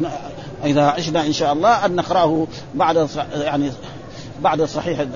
إذا 0.64 0.82
عشنا 0.82 1.26
إن 1.26 1.32
شاء 1.32 1.52
الله 1.52 1.86
أن 1.86 1.96
نقرأه 1.96 2.46
بعد 2.74 3.08
يعني 3.34 3.70
بعد 4.42 4.62
صحيح 4.62 5.06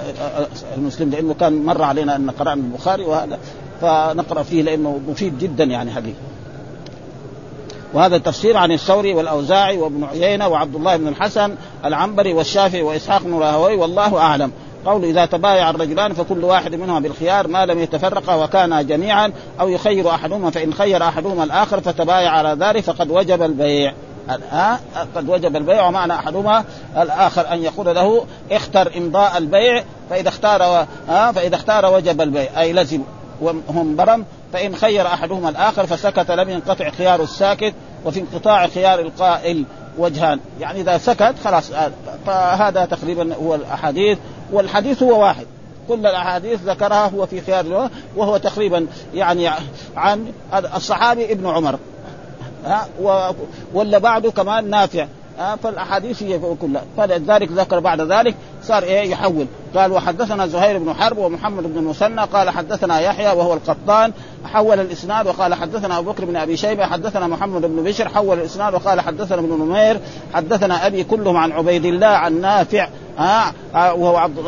المسلم 0.76 1.10
لأنه 1.10 1.34
كان 1.34 1.64
مر 1.64 1.82
علينا 1.82 2.16
أن 2.16 2.30
قرانا 2.30 2.62
البخاري 2.62 3.04
وهذا 3.04 3.38
فنقرأ 3.80 4.42
فيه 4.42 4.62
لأنه 4.62 5.00
مفيد 5.08 5.38
جدا 5.38 5.64
يعني 5.64 5.90
حقيقه 5.90 6.29
وهذا 7.94 8.16
التفسير 8.16 8.56
عن 8.56 8.72
الثوري 8.72 9.14
والأوزاعي 9.14 9.78
وابن 9.78 10.04
عيينة 10.04 10.48
وعبد 10.48 10.74
الله 10.74 10.96
بن 10.96 11.08
الحسن 11.08 11.54
العنبري 11.84 12.32
والشافعي 12.32 12.82
وإسحاق 12.82 13.22
بن 13.22 13.34
راهوي 13.34 13.76
والله 13.76 14.18
أعلم. 14.18 14.52
قول 14.86 15.04
إذا 15.04 15.24
تبايع 15.26 15.70
الرجلان 15.70 16.12
فكل 16.12 16.44
واحد 16.44 16.74
منهما 16.74 17.00
بالخيار 17.00 17.48
ما 17.48 17.66
لم 17.66 17.78
يتفرقا 17.78 18.34
وكانا 18.34 18.82
جميعا 18.82 19.32
أو 19.60 19.68
يخير 19.68 20.10
أحدهما 20.10 20.50
فإن 20.50 20.74
خير 20.74 21.02
أحدهما 21.02 21.44
الآخر 21.44 21.80
فتبايع 21.80 22.30
على 22.30 22.56
ذلك 22.60 22.84
فقد 22.84 23.10
وجب 23.10 23.42
البيع. 23.42 23.92
ها 24.50 24.80
قد 25.16 25.28
وجب 25.28 25.56
البيع 25.56 25.86
ومعنى 25.86 26.12
أحدهما 26.12 26.64
الآخر 26.96 27.52
أن 27.52 27.62
يقول 27.62 27.94
له 27.94 28.24
اختر 28.52 28.92
إمضاء 28.96 29.38
البيع 29.38 29.84
فإذا 30.10 30.28
اختار. 30.28 30.86
ها 31.08 31.32
فإذا 31.32 31.54
اختار 31.54 31.94
وجب 31.94 32.20
البيع. 32.20 32.60
أي 32.60 32.72
لزم. 32.72 33.02
وهم 33.40 33.96
برم 33.96 34.24
فإن 34.52 34.74
خير 34.74 35.06
أحدهما 35.06 35.48
الآخر 35.48 35.86
فسكت 35.86 36.30
لم 36.30 36.50
ينقطع 36.50 36.90
خيار 36.90 37.22
الساكت 37.22 37.74
وفي 38.04 38.20
انقطاع 38.20 38.66
خيار 38.66 39.00
القائل 39.00 39.64
وجهان. 39.98 40.40
يعني 40.60 40.80
إذا 40.80 40.98
سكت 40.98 41.34
خلاص 41.44 41.70
فهذا 42.26 42.84
تقريبا 42.84 43.34
هو 43.34 43.54
الأحاديث 43.54 44.18
والحديث 44.52 45.02
هو 45.02 45.22
واحد. 45.22 45.46
كل 45.88 46.06
الأحاديث 46.06 46.60
ذكرها 46.62 47.08
هو 47.08 47.26
في 47.26 47.40
خيار 47.40 47.90
وهو 48.16 48.36
تقريبا 48.36 48.86
يعني 49.14 49.50
عن 49.96 50.32
الصحابي 50.76 51.32
ابن 51.32 51.46
عمر. 51.46 51.78
ها 52.64 52.88
ولا 53.74 53.98
بعده 53.98 54.30
كمان 54.30 54.70
نافع. 54.70 55.06
فالأحاديث 55.62 56.22
هي 56.22 56.40
كلها. 56.60 56.82
فلذلك 56.96 57.52
ذكر 57.52 57.80
بعد 57.80 58.00
ذلك 58.00 58.34
صار 58.62 58.82
إيه؟ 58.82 59.10
يحول. 59.10 59.46
قال 59.74 59.92
وحدثنا 59.92 60.46
زهير 60.46 60.78
بن 60.78 60.94
حرب 60.94 61.18
ومحمد 61.18 61.62
بن 61.62 61.78
المثنى 61.78 62.20
قال 62.20 62.50
حدثنا 62.50 63.00
يحيى 63.00 63.26
وهو 63.26 63.54
القطان 63.54 64.12
حول 64.44 64.80
الإسناد 64.80 65.26
وقال 65.26 65.54
حدثنا 65.54 65.98
أبو 65.98 66.12
بكر 66.12 66.24
بن 66.24 66.36
أبي 66.36 66.56
شيبة 66.56 66.86
حدثنا 66.86 67.26
محمد 67.26 67.62
بن 67.62 67.84
بشر 67.84 68.08
حول 68.08 68.38
الإسناد 68.38 68.74
وقال 68.74 69.00
حدثنا 69.00 69.38
ابن 69.38 69.48
نمير 69.48 70.00
حدثنا 70.34 70.86
أبي 70.86 71.04
كلهم 71.04 71.36
عن 71.36 71.52
عبيد 71.52 71.84
الله 71.84 72.06
عن 72.06 72.40
نافع 72.40 72.88
ها 73.18 73.52
وهو 73.74 74.16
عبد 74.16 74.38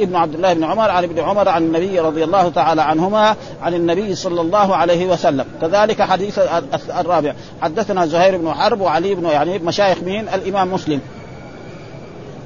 ابن 0.00 0.16
عبد 0.16 0.34
الله 0.34 0.52
بن 0.52 0.64
عمر 0.64 0.90
عن 0.90 1.04
ابن 1.04 1.18
عمر 1.18 1.48
عن 1.48 1.62
النبي 1.62 2.00
رضي 2.00 2.24
الله 2.24 2.48
تعالى 2.48 2.82
عنهما 2.82 3.36
عن 3.62 3.74
النبي 3.74 4.14
صلى 4.14 4.40
الله 4.40 4.76
عليه 4.76 5.06
وسلم. 5.06 5.44
كذلك 5.60 6.02
حديث 6.02 6.40
الرابع. 6.98 7.34
حدثنا 7.62 8.06
زهير 8.06 8.36
بن 8.36 8.52
حرب 8.52 8.80
وعلي 8.80 9.14
بن 9.14 9.24
يعني 9.24 9.58
مشايخ 9.58 9.98
مين؟ 10.02 10.28
الإمام 10.28 10.72
مسلم. 10.72 11.00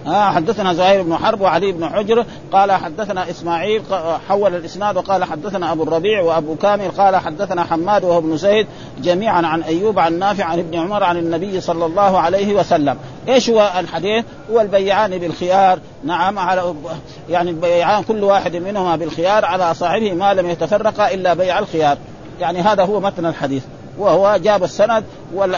آه 0.06 0.30
حدثنا 0.30 0.74
زهير 0.74 1.02
بن 1.02 1.16
حرب 1.16 1.40
وعلي 1.40 1.72
بن 1.72 1.88
حجر 1.88 2.24
قال 2.52 2.72
حدثنا 2.72 3.30
إسماعيل 3.30 3.82
حول 4.28 4.54
الإسناد 4.54 4.96
وقال 4.96 5.24
حدثنا 5.24 5.72
أبو 5.72 5.82
الربيع 5.82 6.22
وأبو 6.22 6.54
كامل 6.54 6.88
قال 6.88 7.16
حدثنا 7.16 7.64
حماد 7.64 8.04
وهو 8.04 8.18
ابن 8.18 8.36
زيد 8.36 8.66
جميعا 9.02 9.46
عن 9.46 9.62
أيوب 9.62 9.98
عن 9.98 10.18
نافع 10.18 10.44
عن 10.44 10.58
ابن 10.58 10.78
عمر 10.78 11.04
عن 11.04 11.16
النبي 11.16 11.60
صلى 11.60 11.86
الله 11.86 12.18
عليه 12.18 12.54
وسلم. 12.54 12.96
إيش 13.28 13.50
هو 13.50 13.72
الحديث؟ 13.78 14.24
هو 14.50 14.60
البيعان 14.60 15.18
بالخيار. 15.18 15.78
نعم 16.04 16.38
على 16.38 16.74
يعني 17.30 17.50
البيعان 17.50 18.02
كل 18.02 18.24
واحد 18.24 18.56
منهما 18.56 18.96
بالخيار 18.96 19.44
على 19.44 19.74
صاحبه 19.74 20.12
ما 20.12 20.34
لم 20.34 20.50
يتفرقا 20.50 21.14
إلا 21.14 21.34
بيع 21.34 21.58
الخيار. 21.58 21.98
يعني 22.40 22.60
هذا 22.60 22.84
هو 22.84 23.00
متن 23.00 23.26
الحديث. 23.26 23.62
وهو 23.98 24.36
جاب 24.36 24.64
السند 24.64 25.04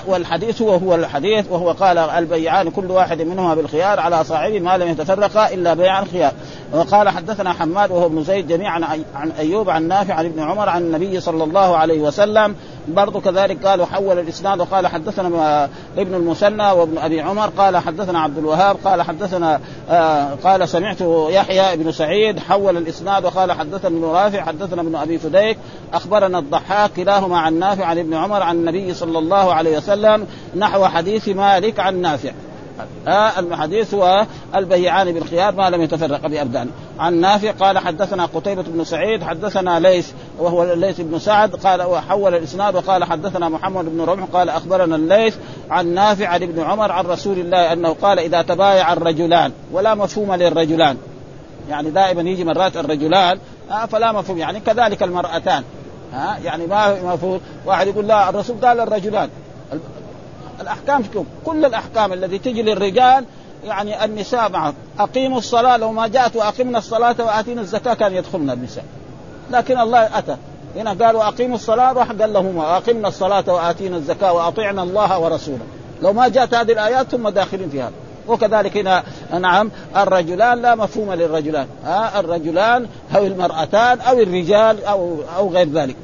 والحديث 0.06 0.62
هو 0.62 0.74
هو 0.74 0.94
الحديث 0.94 1.46
وهو 1.50 1.70
قال 1.70 1.98
البيعان 1.98 2.70
كل 2.70 2.90
واحد 2.90 3.22
منهما 3.22 3.54
بالخيار 3.54 4.00
على 4.00 4.24
صاحبه 4.24 4.60
ما 4.60 4.78
لم 4.78 4.88
يتفرقا 4.88 5.48
إلا 5.54 5.74
بيع 5.74 5.98
الخيار. 5.98 6.32
وقال 6.72 7.08
حدثنا 7.08 7.52
حماد 7.52 7.90
وهو 7.90 8.06
ابن 8.06 8.24
زيد 8.24 8.48
جميعا 8.48 8.80
عن 9.14 9.32
أيوب 9.38 9.70
عن 9.70 9.88
نافع 9.88 10.14
عن 10.14 10.24
ابن 10.24 10.40
عمر 10.40 10.68
عن 10.68 10.82
النبي 10.82 11.20
صلى 11.20 11.44
الله 11.44 11.76
عليه 11.76 12.00
وسلم 12.00 12.54
برضو 12.88 13.20
كذلك 13.20 13.66
قال 13.66 13.80
وحول 13.80 14.18
الإسناد 14.18 14.60
وقال 14.60 14.86
حدثنا 14.86 15.68
ابن 15.98 16.14
المثنى 16.14 16.70
وابن 16.70 16.98
أبي 16.98 17.20
عمر 17.20 17.46
قال 17.46 17.76
حدثنا 17.76 18.20
عبد 18.20 18.38
الوهاب 18.38 18.76
قال 18.84 19.02
حدثنا 19.02 19.60
آه 19.90 20.34
قال 20.44 20.68
سمعت 20.68 21.00
يحيى 21.28 21.72
ابن 21.72 21.92
سعيد 21.92 22.38
حول 22.38 22.76
الإسناد 22.76 23.24
وقال 23.24 23.52
حدثنا 23.52 23.88
ابن 23.88 24.04
رافع 24.04 24.44
حدثنا 24.44 24.82
ابن 24.82 24.94
أبي 24.94 25.18
فديك 25.18 25.58
أخبرنا 25.92 26.38
الضحاك 26.38 26.92
كلاهما 26.92 27.38
عن 27.38 27.58
نافع 27.58 27.84
عن 27.84 27.98
ابن 27.98 28.14
عمر 28.14 28.42
عن 28.42 28.56
النبي 28.56 28.94
صلى 28.94 29.18
الله 29.18 29.54
عليه 29.54 29.76
وسلم 29.76 30.26
نحو 30.56 30.84
حديث 30.84 31.28
مالك 31.28 31.80
عن 31.80 32.00
نافع. 32.00 32.32
آه 33.08 33.38
الحديث 33.38 33.94
هو 33.94 34.26
البيعان 34.54 35.12
بالخيار 35.12 35.54
ما 35.54 35.70
لم 35.70 35.82
يتفرق 35.82 36.26
بأبدان. 36.26 36.70
عن 36.98 37.14
نافع 37.14 37.50
قال 37.50 37.78
حدثنا 37.78 38.26
قتيبة 38.26 38.62
بن 38.62 38.84
سعيد 38.84 39.22
حدثنا 39.22 39.80
ليث 39.80 40.10
وهو 40.38 40.74
ليث 40.74 41.00
بن 41.00 41.18
سعد 41.18 41.54
قال 41.54 41.82
وحول 41.82 42.34
الإسناد 42.34 42.76
وقال 42.76 43.04
حدثنا 43.04 43.48
محمد 43.48 43.84
بن 43.84 44.00
رمح 44.00 44.24
قال 44.32 44.48
أخبرنا 44.48 44.96
الليث 44.96 45.36
عن 45.70 45.94
نافع 45.94 46.28
عن 46.28 46.42
ابن 46.42 46.62
عمر 46.62 46.92
عن 46.92 47.04
رسول 47.04 47.38
الله 47.38 47.72
أنه 47.72 47.96
قال 48.02 48.18
إذا 48.18 48.42
تبايع 48.42 48.92
الرجلان 48.92 49.52
ولا 49.72 49.94
مفهوم 49.94 50.34
للرجلان. 50.34 50.96
يعني 51.70 51.90
دائما 51.90 52.30
يجي 52.30 52.44
مرات 52.44 52.76
الرجلان 52.76 53.38
آه 53.70 53.86
فلا 53.86 54.12
مفهوم 54.12 54.38
يعني 54.38 54.60
كذلك 54.60 55.02
المرأتان. 55.02 55.62
ها 56.12 56.38
يعني 56.44 56.66
ما 56.66 57.14
مفهوم. 57.14 57.40
واحد 57.66 57.86
يقول 57.86 58.06
لا 58.06 58.28
الرسول 58.28 58.56
قال 58.62 58.80
الرجلان. 58.80 59.28
الأحكام 60.60 61.02
كل 61.44 61.64
الأحكام 61.64 62.12
التي 62.12 62.38
تجي 62.38 62.62
للرجال 62.62 63.24
يعني 63.64 64.04
النساء 64.04 64.50
معه. 64.50 64.74
أقيموا 64.98 65.38
الصلاة 65.38 65.76
لو 65.76 65.92
ما 65.92 66.06
جاءت 66.06 66.36
وأقمنا 66.36 66.78
الصلاة 66.78 67.16
وآتينا 67.18 67.60
الزكاة 67.60 67.94
كان 67.94 68.14
يدخلنا 68.14 68.52
النساء. 68.52 68.84
لكن 69.50 69.80
الله 69.80 70.18
أتى. 70.18 70.36
هنا 70.76 71.06
قال 71.06 71.16
واقيموا 71.16 71.56
الصلاة 71.56 71.92
راح 71.92 72.12
قال 72.12 72.32
لهم 72.32 72.56
واقمنا 72.56 73.08
الصلاة 73.08 73.44
وآتينا 73.46 73.96
الزكاة 73.96 74.32
وأطعنا 74.32 74.82
الله 74.82 75.18
ورسوله. 75.18 75.66
لو 76.02 76.12
ما 76.12 76.28
جاءت 76.28 76.54
هذه 76.54 76.72
الآيات 76.72 77.10
ثم 77.10 77.28
داخلين 77.28 77.70
في 77.70 77.82
هذا 77.82 77.92
وكذلك 78.28 78.76
هنا 78.76 79.02
نعم 79.40 79.70
الرجلان 79.96 80.62
لا 80.62 80.74
مفهوم 80.74 81.12
للرجلان. 81.12 81.66
ها 81.84 82.20
الرجلان 82.20 82.86
أو 83.16 83.26
المرأتان 83.26 84.00
أو 84.00 84.18
الرجال 84.18 84.84
أو 84.84 85.16
أو 85.36 85.50
غير 85.50 85.68
ذلك. 85.68 85.96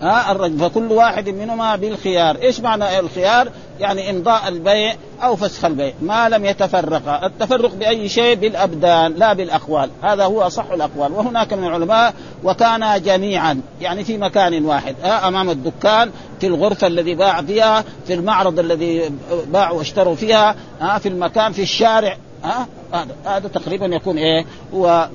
ها 0.00 0.32
الرجل 0.32 0.58
فكل 0.58 0.92
واحد 0.92 1.28
منهما 1.28 1.76
بالخيار. 1.76 2.36
إيش 2.42 2.60
معنى 2.60 2.98
الخيار؟ 2.98 3.48
يعني 3.80 4.10
إمضاء 4.10 4.48
البيع 4.48 4.94
أو 5.22 5.36
فسخ 5.36 5.64
البيع. 5.64 5.92
ما 6.02 6.28
لم 6.28 6.44
يتفرقا 6.44 7.26
التفرق 7.26 7.74
بأي 7.74 8.08
شيء؟ 8.08 8.34
بالأبدان 8.34 9.12
لا 9.12 9.32
بالأقوال. 9.32 9.90
هذا 10.02 10.24
هو 10.24 10.42
أصح 10.42 10.70
الأقوال. 10.70 11.12
وهناك 11.12 11.52
من 11.52 11.64
العلماء 11.64 12.14
وكانا 12.44 12.98
جميعا 12.98 13.60
يعني 13.80 14.04
في 14.04 14.18
مكان 14.18 14.64
واحد 14.64 14.94
ها 15.02 15.28
أمام 15.28 15.50
الدكان 15.50 16.10
في 16.40 16.46
الغرفة 16.46 16.86
الذي 16.86 17.14
باع 17.14 17.42
فيها 17.42 17.84
في 18.06 18.14
المعرض 18.14 18.58
الذي 18.58 19.10
باعوا 19.46 19.78
واشتروا 19.78 20.14
فيها 20.14 20.54
ها 20.80 20.98
في 20.98 21.08
المكان 21.08 21.52
في 21.52 21.62
الشارع 21.62 22.16
ها 22.44 22.66
هذا 22.92 23.14
هذا 23.24 23.48
تقريبا 23.48 23.86
يكون 23.86 24.18
إيه؟ 24.18 24.44
هو 24.74 25.08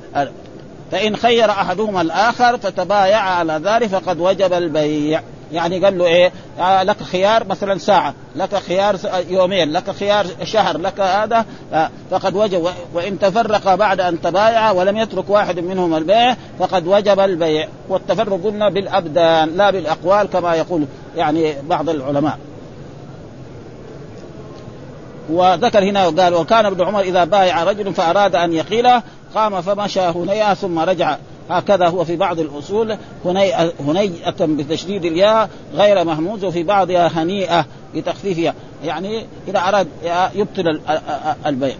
فإن 0.91 1.15
خير 1.15 1.49
أحدهما 1.49 2.01
الآخر 2.01 2.57
فتبايع 2.57 3.19
على 3.19 3.61
ذلك 3.63 3.87
فقد 3.87 4.19
وجب 4.19 4.53
البيع. 4.53 5.21
يعني 5.51 5.85
قال 5.85 5.97
له 5.97 6.05
إيه؟ 6.05 6.31
آه 6.59 6.83
لك 6.83 7.03
خيار 7.03 7.47
مثلا 7.47 7.77
ساعة 7.77 8.13
لك 8.35 8.55
خيار 8.55 8.97
يومين 9.29 9.71
لك 9.71 9.91
خيار 9.91 10.25
شهر 10.43 10.77
لك 10.77 10.99
هذا. 10.99 11.45
آه 11.73 11.89
فقد 12.11 12.35
وجب 12.35 12.69
وإن 12.93 13.19
تفرق 13.19 13.75
بعد 13.75 13.99
أن 13.99 14.21
تبايع 14.21 14.71
ولم 14.71 14.97
يترك 14.97 15.29
واحد 15.29 15.59
منهم 15.59 15.95
البيع 15.95 16.35
فقد 16.59 16.87
وجب 16.87 17.19
البيع. 17.19 17.67
والتفرق 17.89 18.39
قلنا 18.43 18.69
بالأبدان 18.69 19.57
لا 19.57 19.71
بالأقوال 19.71 20.27
كما 20.27 20.55
يقول 20.55 20.85
يعني 21.15 21.53
بعض 21.69 21.89
العلماء. 21.89 22.37
وذكر 25.29 25.83
هنا 25.83 26.07
وقال 26.07 26.33
وكان 26.33 26.65
ابن 26.65 26.85
عمر 26.85 27.01
إذا 27.01 27.23
بايع 27.23 27.63
رجل 27.63 27.93
فأراد 27.93 28.35
أن 28.35 28.53
يقيله 28.53 29.03
قام 29.35 29.61
فمشى 29.61 29.99
هنيئة 30.01 30.53
ثم 30.53 30.79
رجع. 30.79 31.17
هكذا 31.49 31.87
هو 31.87 32.05
في 32.05 32.15
بعض 32.15 32.39
الأصول 32.39 32.97
هنيئة, 33.25 33.71
هنيئة 33.79 34.35
بتشديد 34.39 35.05
الياء 35.05 35.49
غير 35.73 36.03
مهموز 36.03 36.43
وفي 36.43 36.63
بعضها 36.63 37.07
هنيئة 37.07 37.65
بتخفيفها 37.95 38.53
يعني 38.83 39.25
إذا 39.47 39.59
أراد 39.59 39.87
يبطل 40.35 40.81
البيع. 41.45 41.75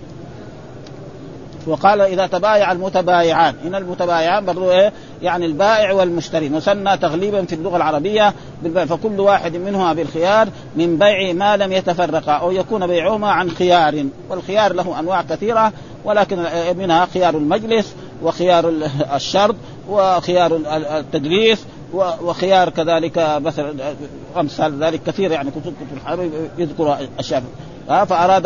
وقال 1.68 2.02
إذا 2.02 2.28
تبايع 2.28 2.72
المتبايعان. 2.72 3.56
هنا 3.66 3.78
المتبايعان 3.78 4.46
برضو 4.46 4.72
إيه؟ 4.72 4.94
يعني 5.22 5.46
البائع 5.46 5.94
والمشتري. 5.94 6.50
مثنى 6.50 6.98
تغليبا 6.98 7.46
في 7.46 7.56
اللغة 7.56 7.78
العربية 7.78 8.34
بالبيع. 8.64 8.86
فكل 8.86 9.20
واحد 9.20 9.56
منهما 9.56 9.94
بالخيار 9.94 10.48
من 10.76 10.98
بيع 10.98 11.34
ما 11.34 11.58
لم 11.58 11.72
يتفرقا 11.72 12.32
أو 12.32 12.52
يكون 12.52 12.88
بيعهما 12.88 13.32
عن 13.32 13.52
خيار. 13.52 14.06
والخيار 14.30 14.74
له 14.74 15.00
أنواع 15.00 15.22
كثيرة 15.22 15.74
ولكن 16.06 16.38
منها 16.78 17.06
خيار 17.06 17.38
المجلس 17.38 17.96
وخيار 18.24 18.74
الشرط 19.16 19.56
وخيار 19.90 20.60
التدريس 20.76 21.66
وخيار 21.94 22.70
كذلك 22.70 23.18
مثلا 23.18 23.96
أمثال 24.38 24.84
ذلك 24.84 25.04
كثير 25.04 25.32
يعني 25.32 25.52
كتب 25.52 25.62
كتب 25.74 25.98
الحرب 25.98 26.32
يذكر 26.58 26.98
الشافعي 27.20 27.52
فأراد 27.88 28.46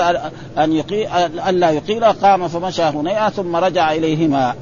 ان 0.58 0.73
يقيل 0.73 1.08
الا 1.47 1.69
يقيل 1.71 2.06
قام 2.06 2.47
فمشى 2.47 2.84
هنيئة 2.84 3.30
ثم 3.30 3.56
رجع 3.56 3.93
إليهما. 3.93 4.56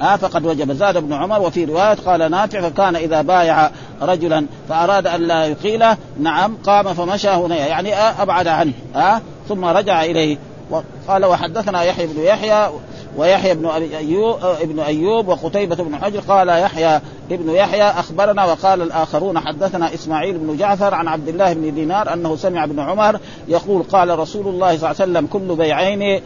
ها 0.00 0.16
فقد 0.16 0.44
وجب. 0.46 0.72
زاد 0.72 0.96
ابن 0.96 1.12
عمر 1.12 1.42
وفي 1.42 1.64
رواية 1.64 1.94
قال 1.94 2.30
نافع 2.30 2.60
فكان 2.60 2.96
إذا 2.96 3.22
بايع 3.22 3.70
رجلا 4.02 4.46
فأراد 4.68 5.06
أن 5.06 5.20
لا 5.20 5.46
يقيله 5.46 5.96
نعم 6.20 6.56
قام 6.66 6.94
فمشى 6.94 7.28
هنا 7.28 7.56
يعني 7.56 7.94
أبعد 7.94 8.46
عنه. 8.46 8.72
ها 8.94 9.20
ثم 9.48 9.64
رجع 9.64 10.04
إليه. 10.04 10.38
وقال 10.70 11.24
وحدثنا 11.24 11.82
يحيى 11.82 12.06
بن 12.06 12.20
يحيى 12.20 12.68
ويحيى 13.16 13.54
بن 13.54 13.66
أبي 13.66 13.96
ايوب 13.96 14.38
ابن 14.42 14.80
أيوب 14.80 15.28
وقتيبة 15.28 15.76
بن 15.76 15.96
حجر 15.96 16.20
قال 16.20 16.48
يحيى 16.48 17.00
ابن 17.30 17.50
يحيى 17.50 17.82
أخبرنا 17.82 18.44
وقال 18.44 18.82
الآخرون 18.82 19.38
حدثنا 19.38 19.94
إسماعيل 19.94 20.38
بن 20.38 20.56
جعفر 20.56 20.94
عن 20.94 21.08
عبد 21.08 21.28
الله 21.28 21.52
بن 21.52 21.74
دينار 21.74 22.12
أنه 22.12 22.36
سمع 22.36 22.64
ابن 22.64 22.80
عمر 22.80 23.20
يقول 23.48 23.82
قال 23.82 24.18
رسول 24.18 24.48
الله 24.48 24.76
صلى 24.76 24.90
الله 24.90 25.02
عليه 25.02 25.12
وسلم 25.12 25.26
كل 25.26 25.56
بيعين 25.56 26.22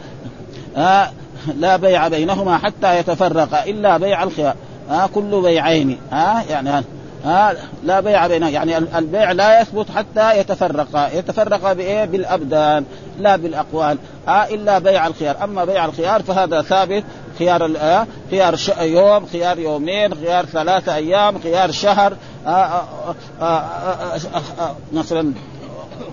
آه 0.77 1.09
لا 1.55 1.75
بيع 1.75 2.07
بينهما 2.07 2.57
حتى 2.57 2.99
يتفرقا 2.99 3.63
إلا 3.63 3.97
بيع 3.97 4.23
الخيار 4.23 4.55
آه 4.91 5.05
كل 5.15 5.41
بيعين 5.41 5.97
آه 6.13 6.41
يعني 6.49 6.83
ها 7.25 7.55
لا 7.83 7.99
بيع 7.99 8.27
بينهما 8.27 8.49
يعني 8.49 8.77
البيع 8.77 9.31
لا 9.31 9.61
يثبت 9.61 9.85
حتى 9.91 10.39
يتفرقا 10.39 11.09
يتفرقا 11.13 11.73
بايه 11.73 12.05
بالابدان 12.05 12.85
لا 13.19 13.35
بالاقوال 13.35 13.97
آه 14.27 14.43
الا 14.43 14.79
بيع 14.79 15.07
الخيار 15.07 15.43
اما 15.43 15.65
بيع 15.65 15.85
الخيار 15.85 16.23
فهذا 16.23 16.61
ثابت 16.61 17.03
خيار 17.39 17.71
آه 17.77 18.07
خيار 18.31 18.55
يوم 18.79 19.25
خيار 19.25 19.59
يومين 19.59 20.13
خيار 20.15 20.45
ثلاثة 20.45 20.95
أيام 20.95 21.39
خيار 21.39 21.71
شهر 21.71 22.13
آه 22.47 22.49
آه 22.49 23.15
آه 23.41 23.45
آه 23.45 24.15
آه 24.15 24.63
آه 24.63 24.75
مثلا 24.93 25.33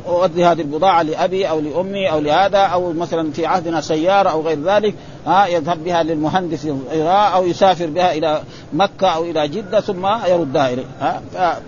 اودي 0.07 0.45
هذه 0.45 0.61
البضاعة 0.61 1.03
لأبي 1.03 1.49
أو 1.49 1.61
لأمي 1.61 2.11
أو 2.11 2.21
لهذا 2.21 2.59
أو 2.59 2.92
مثلا 2.92 3.33
في 3.33 3.47
عهدنا 3.47 3.81
سيارة 3.81 4.31
أو 4.31 4.42
غير 4.42 4.62
ذلك 4.62 4.95
ها 5.27 5.47
يذهب 5.47 5.85
بها 5.85 6.03
للمهندس 6.03 6.66
أو 6.95 7.47
يسافر 7.47 7.87
بها 7.87 8.12
إلى 8.12 8.42
مكة 8.73 9.09
أو 9.09 9.25
إلى 9.25 9.49
جدة 9.49 9.81
ثم 9.81 10.07
يردها 10.27 10.73
إليه 10.73 10.85
ها. 11.01 11.61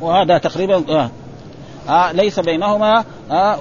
وهذا 0.00 0.38
تقريبا 0.38 0.84
آه. 0.88 1.10
آه 1.88 2.12
ليس 2.12 2.40
بينهما 2.40 3.04
آه 3.30 3.58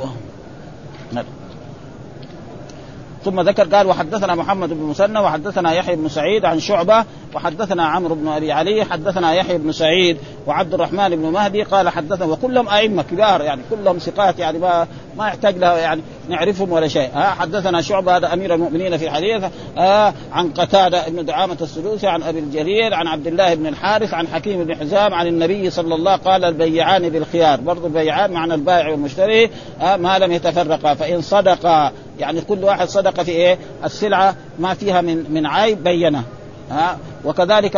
ثم 3.25 3.41
ذكر 3.41 3.75
قال 3.75 3.87
وحدثنا 3.87 4.35
محمد 4.35 4.69
بن 4.69 4.83
مسنى 4.83 5.19
وحدثنا 5.19 5.73
يحيى 5.73 5.95
بن 5.95 6.09
سعيد 6.09 6.45
عن 6.45 6.59
شعبة 6.59 7.05
وحدثنا 7.35 7.85
عمرو 7.85 8.15
بن 8.15 8.27
أبي 8.27 8.51
علي 8.51 8.85
حدثنا 8.85 9.33
يحيى 9.33 9.57
بن 9.57 9.71
سعيد 9.71 10.17
وعبد 10.47 10.73
الرحمن 10.73 11.09
بن 11.09 11.31
مهدي 11.31 11.63
قال 11.63 11.89
حدثنا 11.89 12.25
وكلهم 12.25 12.69
أئمة 12.69 13.03
كبار 13.11 13.41
يعني 13.41 13.61
كلهم 13.69 13.97
ثقات 13.97 14.39
يعني 14.39 14.59
ما 14.59 14.87
ما 15.17 15.27
يحتاج 15.27 15.57
لها 15.57 15.77
يعني 15.77 16.01
نعرفهم 16.29 16.71
ولا 16.71 16.87
شيء. 16.87 17.09
ها 17.13 17.29
حدثنا 17.29 17.81
شعبة 17.81 18.17
هذا 18.17 18.33
أمير 18.33 18.53
المؤمنين 18.53 18.97
في 18.97 19.05
الحديث 19.05 19.43
آه 19.77 20.13
عن 20.31 20.49
قتادة 20.49 21.09
بن 21.09 21.25
دعامة 21.25 21.57
السدوسي 21.61 22.07
عن 22.07 22.23
أبي 22.23 22.39
الجليل 22.39 22.93
عن 22.93 23.07
عبد 23.07 23.27
الله 23.27 23.53
بن 23.53 23.67
الحارث 23.67 24.13
عن 24.13 24.27
حكيم 24.27 24.63
بن 24.63 24.75
حزام 24.75 25.13
عن 25.13 25.27
النبي 25.27 25.69
صلى 25.69 25.95
الله 25.95 26.15
قال 26.15 26.45
البيعان 26.45 27.09
بالخيار. 27.09 27.61
برضو 27.61 27.87
البيعان 27.87 28.31
معنى 28.31 28.53
البائع 28.53 28.89
والمشتري 28.89 29.49
آه 29.81 29.95
ما 29.95 30.19
لم 30.19 30.31
يتفرقا. 30.31 30.93
فإن 30.93 31.21
صدقا 31.21 31.91
يعني 32.19 32.41
كل 32.41 32.63
واحد 32.63 32.87
صدق 32.87 33.21
في 33.21 33.31
إيه؟ 33.31 33.57
السلعة 33.83 34.35
ما 34.59 34.73
فيها 34.73 35.01
من 35.01 35.25
من 35.29 35.45
عيب 35.45 35.83
بينه. 35.83 36.23
ها؟ 36.71 36.97
وكذلك 37.25 37.77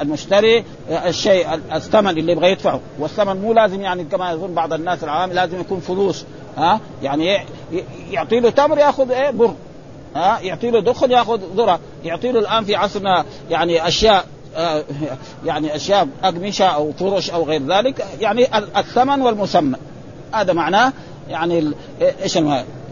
المشتري 0.00 0.64
الشيء 0.90 1.46
الثمن 1.74 2.10
اللي 2.10 2.32
يبغى 2.32 2.50
يدفعه. 2.50 2.80
والثمن 2.98 3.40
مو 3.40 3.52
لازم 3.52 3.80
يعني 3.80 4.04
كما 4.04 4.30
يظن 4.30 4.54
بعض 4.54 4.72
الناس 4.72 5.04
العوام 5.04 5.32
لازم 5.32 5.60
يكون 5.60 5.80
فلوس 5.80 6.24
ها؟ 6.56 6.80
يعني 7.02 7.38
يعطي 8.10 8.40
له 8.40 8.50
تمر 8.50 8.78
ياخذ 8.78 9.10
إيه 9.10 9.30
بر 9.30 9.54
ها؟ 10.16 10.40
يعطي 10.40 10.70
له 10.70 10.80
دخن 10.80 11.10
ياخذ 11.10 11.40
ذرة. 11.56 11.80
يعطي 12.04 12.32
له 12.32 12.40
الآن 12.40 12.64
في 12.64 12.76
عصرنا 12.76 13.24
يعني 13.50 13.88
أشياء 13.88 14.24
آه 14.56 14.84
يعني 15.44 15.76
أشياء 15.76 16.08
اقمشه 16.24 16.64
أو 16.64 16.92
فرش 16.92 17.30
أو 17.30 17.44
غير 17.44 17.62
ذلك 17.66 18.06
يعني 18.20 18.46
الثمن 18.78 19.22
والمسمى. 19.22 19.76
هذا 20.32 20.52
معناه 20.52 20.92
يعني 21.30 21.72
إيش 22.22 22.38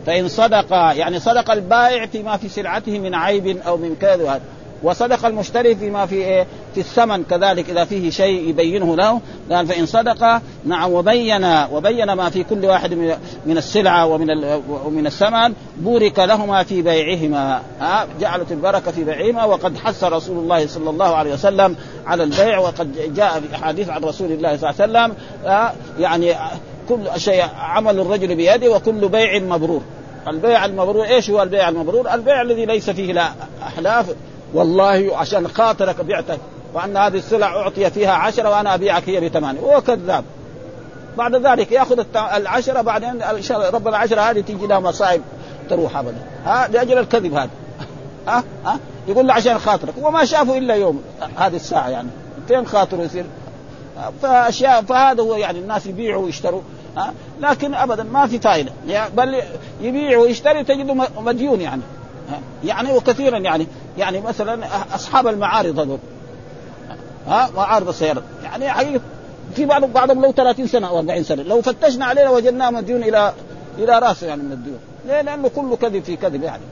فإن 0.06 0.28
صدق 0.28 0.72
يعني 0.72 1.20
صدق 1.20 1.50
البائع 1.50 2.06
فيما 2.06 2.36
في 2.36 2.48
سلعته 2.48 2.98
من 2.98 3.14
عيب 3.14 3.46
أو 3.66 3.76
من 3.76 3.96
كذا. 4.00 4.40
وصدق 4.82 5.26
المشتري 5.26 5.74
فيما 5.74 6.06
في 6.06 6.14
إيه؟ 6.14 6.46
في 6.74 6.80
الثمن. 6.80 7.24
كذلك 7.30 7.70
إذا 7.70 7.84
فيه 7.84 8.10
شيء 8.10 8.48
يبينه 8.48 8.96
له 8.96 9.20
قال 9.50 9.66
فإن 9.66 9.86
صدق 9.86 10.42
نعم 10.64 10.92
وبين 10.92 11.44
وبين 11.72 12.12
ما 12.12 12.30
في 12.30 12.44
كل 12.44 12.66
واحد 12.66 12.94
من 13.46 13.56
السلعة 13.58 14.06
ومن 14.06 14.44
ومن 14.84 15.06
الثمن 15.06 15.54
بورك 15.76 16.18
لهما 16.18 16.62
في 16.62 16.82
بيعهما. 16.82 17.62
جعلت 18.20 18.52
البركة 18.52 18.90
في 18.90 19.04
بيعهما 19.04 19.44
وقد 19.44 19.78
حث 19.78 20.04
رسول 20.04 20.38
الله 20.38 20.66
صلى 20.66 20.90
الله 20.90 21.16
عليه 21.16 21.32
وسلم 21.32 21.76
على 22.06 22.22
البيع 22.22 22.58
وقد 22.58 23.14
جاء 23.14 23.40
في 23.40 23.54
أحاديث 23.54 23.88
عن 23.88 24.04
رسول 24.04 24.32
الله 24.32 24.56
صلى 24.56 24.70
الله 24.70 25.00
عليه 25.00 25.12
وسلم 25.12 25.14
يعني 25.98 26.34
كل 26.88 27.20
شيء 27.20 27.44
عمل 27.58 28.00
الرجل 28.00 28.34
بيده 28.36 28.70
وكل 28.70 29.08
بيع 29.08 29.38
مبرور. 29.38 29.82
البيع 30.28 30.64
المبرور 30.64 31.04
إيش 31.04 31.30
هو 31.30 31.42
البيع 31.42 31.68
المبرور؟ 31.68 32.14
البيع 32.14 32.42
الذي 32.42 32.66
ليس 32.66 32.90
فيه 32.90 33.12
لا 33.12 33.28
أحلاف 33.62 34.06
والله 34.54 35.16
عشان 35.16 35.48
خاطرك 35.48 36.00
بعتك 36.00 36.38
وأن 36.74 36.96
هذه 36.96 37.16
السلع 37.16 37.46
أعطي 37.46 37.90
فيها 37.90 38.12
عشرة 38.12 38.50
وأنا 38.50 38.74
أبيعك 38.74 39.08
هي 39.08 39.28
بثمانية. 39.28 39.60
وهو 39.60 39.80
كذاب. 39.80 40.24
بعد 41.18 41.34
ذلك 41.34 41.72
يأخذ 41.72 42.04
العشرة 42.16 42.80
بعدين 42.80 43.22
رب 43.50 43.88
العشرة 43.88 44.20
هذه 44.20 44.40
تيجي 44.40 44.66
لها 44.66 44.80
مصائب 44.80 45.22
تروح 45.70 45.96
ابدا. 45.96 46.18
ها 46.44 46.68
لأجل 46.68 46.98
الكذب 46.98 47.34
هذا. 47.34 47.50
ها 48.28 48.44
ها 48.64 48.78
يقول 49.08 49.26
له 49.26 49.34
عشان 49.34 49.58
خاطرك. 49.58 49.94
وما 50.02 50.24
شافه 50.24 50.58
إلا 50.58 50.74
يوم 50.74 51.02
هذه 51.36 51.56
الساعة 51.56 51.88
يعني. 51.88 52.08
فين 52.48 52.66
خاطره 52.66 53.02
يصير؟ 53.02 53.24
فأشياء 54.22 54.82
فهذا 54.82 55.22
هو 55.22 55.34
يعني 55.34 55.58
الناس 55.58 55.86
يبيعوا 55.86 56.24
ويشتروا. 56.24 56.60
ها 56.96 57.12
لكن 57.40 57.74
ابدا 57.74 58.02
ما 58.02 58.26
في 58.26 58.38
فائده 58.38 58.72
بل 59.16 59.42
يبيع 59.80 60.18
ويشتري 60.18 60.64
تجده 60.64 60.94
مديون 61.18 61.60
يعني. 61.60 61.82
يعني 62.64 62.92
وكثيرا 62.92 63.38
يعني. 63.38 63.66
يعني 63.98 64.20
مثلا 64.20 64.66
أصحاب 64.94 65.26
المعارض 65.26 65.80
هذول. 65.80 65.98
ها؟ 67.26 67.50
معارض 67.56 67.88
السيارات. 67.88 68.22
يعني 68.44 68.70
حقيقة 68.70 69.00
في 69.54 69.64
بعض 69.64 69.84
بعضهم 69.84 70.22
لو 70.22 70.32
30 70.32 70.66
سنة 70.66 70.88
أو 70.88 70.98
40 70.98 71.22
سنة. 71.22 71.42
لو 71.42 71.62
فتشنا 71.62 72.04
عليه 72.04 72.28
وجدناه 72.28 72.70
مديون 72.70 73.02
إلى 73.02 73.32
إلى 73.78 73.98
راسه 73.98 74.26
يعني 74.26 74.42
من 74.42 74.52
الديون. 74.52 74.78
ليه؟ 75.06 75.20
لأنه 75.20 75.48
كله 75.48 75.76
كذب 75.76 76.04
في 76.04 76.16
كذب 76.16 76.42
يعني. 76.42 76.62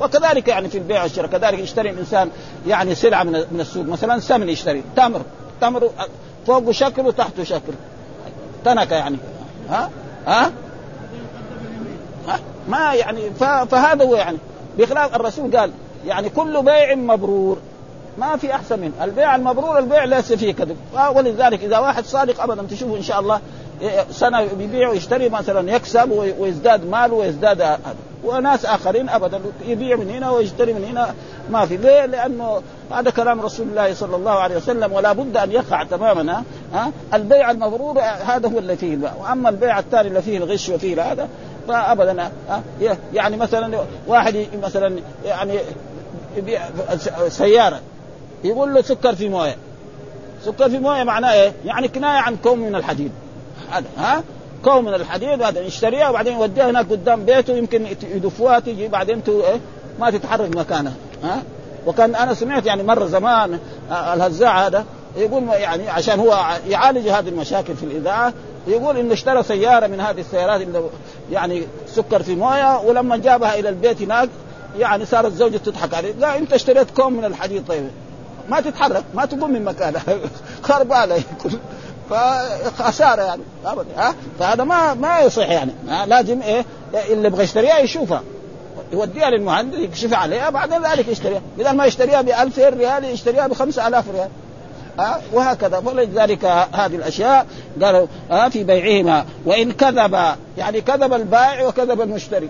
وكذلك 0.00 0.48
يعني 0.48 0.68
في 0.68 0.78
البيع 0.78 1.02
والشراء. 1.02 1.30
كذلك 1.30 1.58
يشتري 1.58 1.90
الإنسان 1.90 2.30
يعني 2.66 2.94
سلعة 2.94 3.22
من 3.22 3.44
من 3.52 3.60
السوق. 3.60 3.86
مثلا 3.86 4.20
سمن 4.20 4.48
يشتري. 4.48 4.82
تمر. 4.96 5.22
تمر 5.60 5.90
فوقه 6.46 6.72
شكل 6.72 7.06
وتحته 7.06 7.44
شكل. 7.44 7.72
تنكه 8.64 8.96
يعني. 8.96 9.16
ها؟ 9.70 9.90
ها؟ 10.26 10.52
ها؟ 12.28 12.40
ما 12.68 12.94
يعني 12.94 13.30
فهذا 13.70 14.04
هو 14.04 14.16
يعني 14.16 14.38
بخلاف 14.78 15.16
الرسول 15.16 15.56
قال 15.56 15.70
يعني 16.06 16.28
كل 16.28 16.62
بيع 16.62 16.94
مبرور. 16.94 17.58
ما 18.18 18.36
في 18.36 18.54
أحسن 18.54 18.78
منه. 18.78 18.92
البيع 19.02 19.36
المبرور 19.36 19.78
البيع 19.78 20.04
ليس 20.04 20.32
فيه 20.32 20.52
كذب. 20.52 20.76
ولذلك 21.14 21.64
إذا 21.64 21.78
واحد 21.78 22.04
صادق 22.04 22.42
ابدا 22.42 22.62
تشوفه 22.70 22.96
إن 22.96 23.02
شاء 23.02 23.20
الله 23.20 23.40
سنة 24.10 24.44
بيبيع 24.58 24.88
ويشتري 24.88 25.28
مثلا 25.28 25.72
يكسب 25.72 26.34
ويزداد 26.38 26.86
ماله 26.86 27.14
ويزداد 27.14 27.60
هذا. 27.60 27.80
وناس 28.24 28.66
آخرين 28.66 29.08
ابدا 29.08 29.40
يبيع 29.66 29.96
من 29.96 30.10
هنا 30.10 30.30
ويشتري 30.30 30.72
من 30.72 30.84
هنا. 30.84 31.14
ما 31.50 31.66
في. 31.66 31.76
ليه؟ 31.76 32.06
لأنه 32.06 32.62
هذا 32.90 33.10
كلام 33.10 33.40
رسول 33.40 33.68
الله 33.68 33.94
صلى 33.94 34.16
الله 34.16 34.32
عليه 34.32 34.56
وسلم 34.56 34.92
ولا 34.92 35.12
بد 35.12 35.36
أن 35.36 35.52
يقع 35.52 35.82
تماما 35.82 36.42
ها. 36.72 36.92
البيع 37.14 37.50
المبرور 37.50 38.00
هذا 38.00 38.48
هو 38.48 38.58
اللي 38.58 38.76
فيه 38.76 38.98
وأما 39.20 39.48
البيع 39.48 39.78
الثاني 39.78 40.08
اللي 40.08 40.22
فيه 40.22 40.38
الغش 40.38 40.68
وفيه 40.68 41.12
هذا 41.12 41.28
فابدا 41.68 42.30
يعني 43.14 43.36
مثلا 43.36 43.78
واحد 44.06 44.46
مثلا 44.62 44.98
يعني 45.24 45.58
يبيع 46.36 46.62
سيارة 47.28 47.80
يقول 48.44 48.74
له 48.74 48.82
سكر 48.82 49.14
في 49.14 49.28
موية. 49.28 49.56
سكر 50.44 50.70
في 50.70 50.78
موية 50.78 51.02
معناه 51.02 51.32
إيه؟ 51.32 51.52
يعني 51.64 51.88
كناية 51.88 52.20
عن 52.20 52.36
كوم 52.36 52.58
من 52.58 52.74
الحديد. 52.74 53.10
هذا 53.70 53.86
ها؟ 53.98 54.22
كوم 54.64 54.84
من 54.84 54.94
الحديد 54.94 55.42
هذا 55.42 55.60
يشتريها 55.60 56.08
وبعدين 56.08 56.32
يوديها 56.32 56.70
هناك 56.70 56.90
قدام 56.90 57.24
بيته 57.24 57.56
يمكن 57.56 57.86
يدفوها 58.02 58.58
تيجي 58.58 58.88
بعدين 58.88 59.24
تو 59.24 59.40
إيه؟ 59.40 59.60
ما 60.00 60.10
تتحرك 60.10 60.56
مكانها 60.56 60.92
ها؟ 61.24 61.42
وكان 61.86 62.14
أنا 62.14 62.34
سمعت 62.34 62.66
يعني 62.66 62.82
مرة 62.82 63.06
زمان 63.06 63.58
الهزاع 63.90 64.66
هذا 64.66 64.84
يقول 65.16 65.48
يعني 65.48 65.88
عشان 65.88 66.20
هو 66.20 66.58
يعالج 66.68 67.08
هذه 67.08 67.28
المشاكل 67.28 67.74
في 67.74 67.82
الإذاعة 67.82 68.32
يقول 68.66 68.96
انه 68.96 69.12
اشترى 69.12 69.42
سيارة 69.42 69.86
من 69.86 70.00
هذه 70.00 70.20
السيارات 70.20 70.60
اللي 70.60 70.82
يعني 71.30 71.62
سكر 71.86 72.22
في 72.22 72.34
موية 72.34 72.80
ولما 72.80 73.16
جابها 73.16 73.58
إلى 73.58 73.68
البيت 73.68 74.02
هناك 74.02 74.28
يعني 74.78 75.06
صارت 75.06 75.32
زوجته 75.32 75.70
تضحك 75.70 75.94
عليه. 75.94 76.12
لا 76.12 76.38
أنت 76.38 76.52
اشتريت 76.52 76.90
كوم 76.90 77.12
من 77.12 77.24
الحديد 77.24 77.66
طيب. 77.66 77.90
ما 78.48 78.60
تتحرك 78.60 79.04
ما 79.14 79.24
تقوم 79.24 79.52
من 79.52 79.64
مكانها 79.64 80.02
خربانه 80.62 81.14
يكون 81.14 81.60
فخسارة 82.10 83.22
يعني 83.22 83.42
ها؟ 83.96 84.14
فهذا 84.38 84.64
ما 84.64 84.94
ما 84.94 85.20
يصح 85.20 85.50
يعني 85.50 85.72
ها؟ 85.88 86.06
لازم 86.06 86.42
إيه 86.42 86.64
اللي 86.94 87.26
يبغى 87.28 87.44
يشتريها 87.44 87.78
يشوفها. 87.78 88.22
يوديها 88.92 89.30
للمهندس 89.30 89.78
يكشف 89.78 90.14
عليها 90.14 90.50
بعد 90.50 90.72
ذلك 90.72 91.08
يشتريها. 91.08 91.40
بدل 91.58 91.70
ما 91.70 91.86
يشتريها 91.86 92.22
ب 92.22 92.28
2000 92.28 92.68
ريال 92.68 93.04
يشتريها 93.04 93.46
ب 93.46 93.52
5000 93.52 94.04
ريال. 94.14 94.28
أه 94.98 95.20
وهكذا. 95.32 95.80
فلذلك 95.80 96.44
هذه 96.72 96.96
الأشياء 96.96 97.46
قالوا 97.82 98.06
أه 98.30 98.48
في 98.48 98.64
بيعهما. 98.64 99.24
وإن 99.44 99.72
كذب 99.72 100.18
يعني 100.58 100.80
كذب 100.80 101.12
البائع 101.12 101.66
وكذب 101.68 102.00
المشتري. 102.00 102.48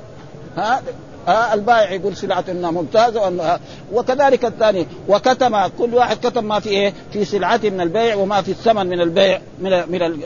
ها؟ 0.57 0.83
آه 1.29 1.55
البائع 1.55 1.91
يقول 1.91 2.17
سلعتنا 2.17 2.71
ممتازة 2.71 3.59
وكذلك 3.93 4.45
الثاني 4.45 4.87
وكتم 5.09 5.67
كل 5.67 5.95
واحد 5.95 6.17
كتم 6.17 6.45
ما 6.45 6.61
في 6.61 6.69
إيه؟ 6.69 6.93
في 7.13 7.25
سلعته 7.25 7.71
من 7.71 7.81
البيع 7.81 8.15
وما 8.15 8.43
في 8.43 8.51
الثمن 8.51 8.87
من 8.87 9.01
البيع 9.01 9.41
من 9.59 9.71
من 9.71 10.23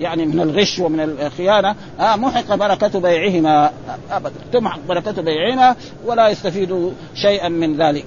يعني 0.00 0.26
من 0.26 0.40
الغش 0.40 0.78
ومن 0.78 1.00
الخيانه 1.00 1.74
آه 2.00 2.16
محق 2.16 2.54
بركة 2.54 3.00
بيعهما. 3.00 3.70
ابدا. 4.10 4.34
تمحق 4.52 4.78
بركة 4.88 5.22
بيعهما 5.22 5.76
ولا 6.04 6.28
يستفيد 6.28 6.92
شيئا 7.14 7.48
من 7.48 7.82
ذلك. 7.82 8.04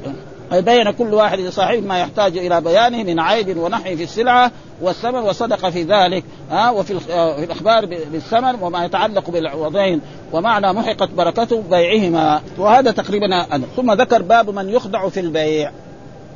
بين 0.51 0.91
كل 0.91 1.13
واحد 1.13 1.39
لصاحبه 1.39 1.81
ما 1.81 1.99
يحتاج 1.99 2.37
إلى 2.37 2.61
بيانه 2.61 3.03
من 3.03 3.19
عيب 3.19 3.57
ونحي 3.57 3.97
في 3.97 4.03
السلعة 4.03 4.51
والثمن 4.81 5.19
وصدق 5.19 5.69
في 5.69 5.83
ذلك 5.83 6.23
ها 6.51 6.69
وفي 6.69 6.99
في 6.99 7.43
الأخبار 7.43 7.85
بالثمن 7.85 8.55
وما 8.61 8.85
يتعلق 8.85 9.29
بالعوضين 9.29 10.01
ومعنى 10.33 10.73
محقت 10.73 11.09
بركته 11.09 11.61
بيعهما 11.61 12.41
وهذا 12.57 12.91
تقريبا 12.91 13.47
ثم 13.75 13.91
ذكر 13.91 14.21
باب 14.21 14.49
من 14.49 14.69
يخدع 14.69 15.09
في 15.09 15.19
البيع 15.19 15.71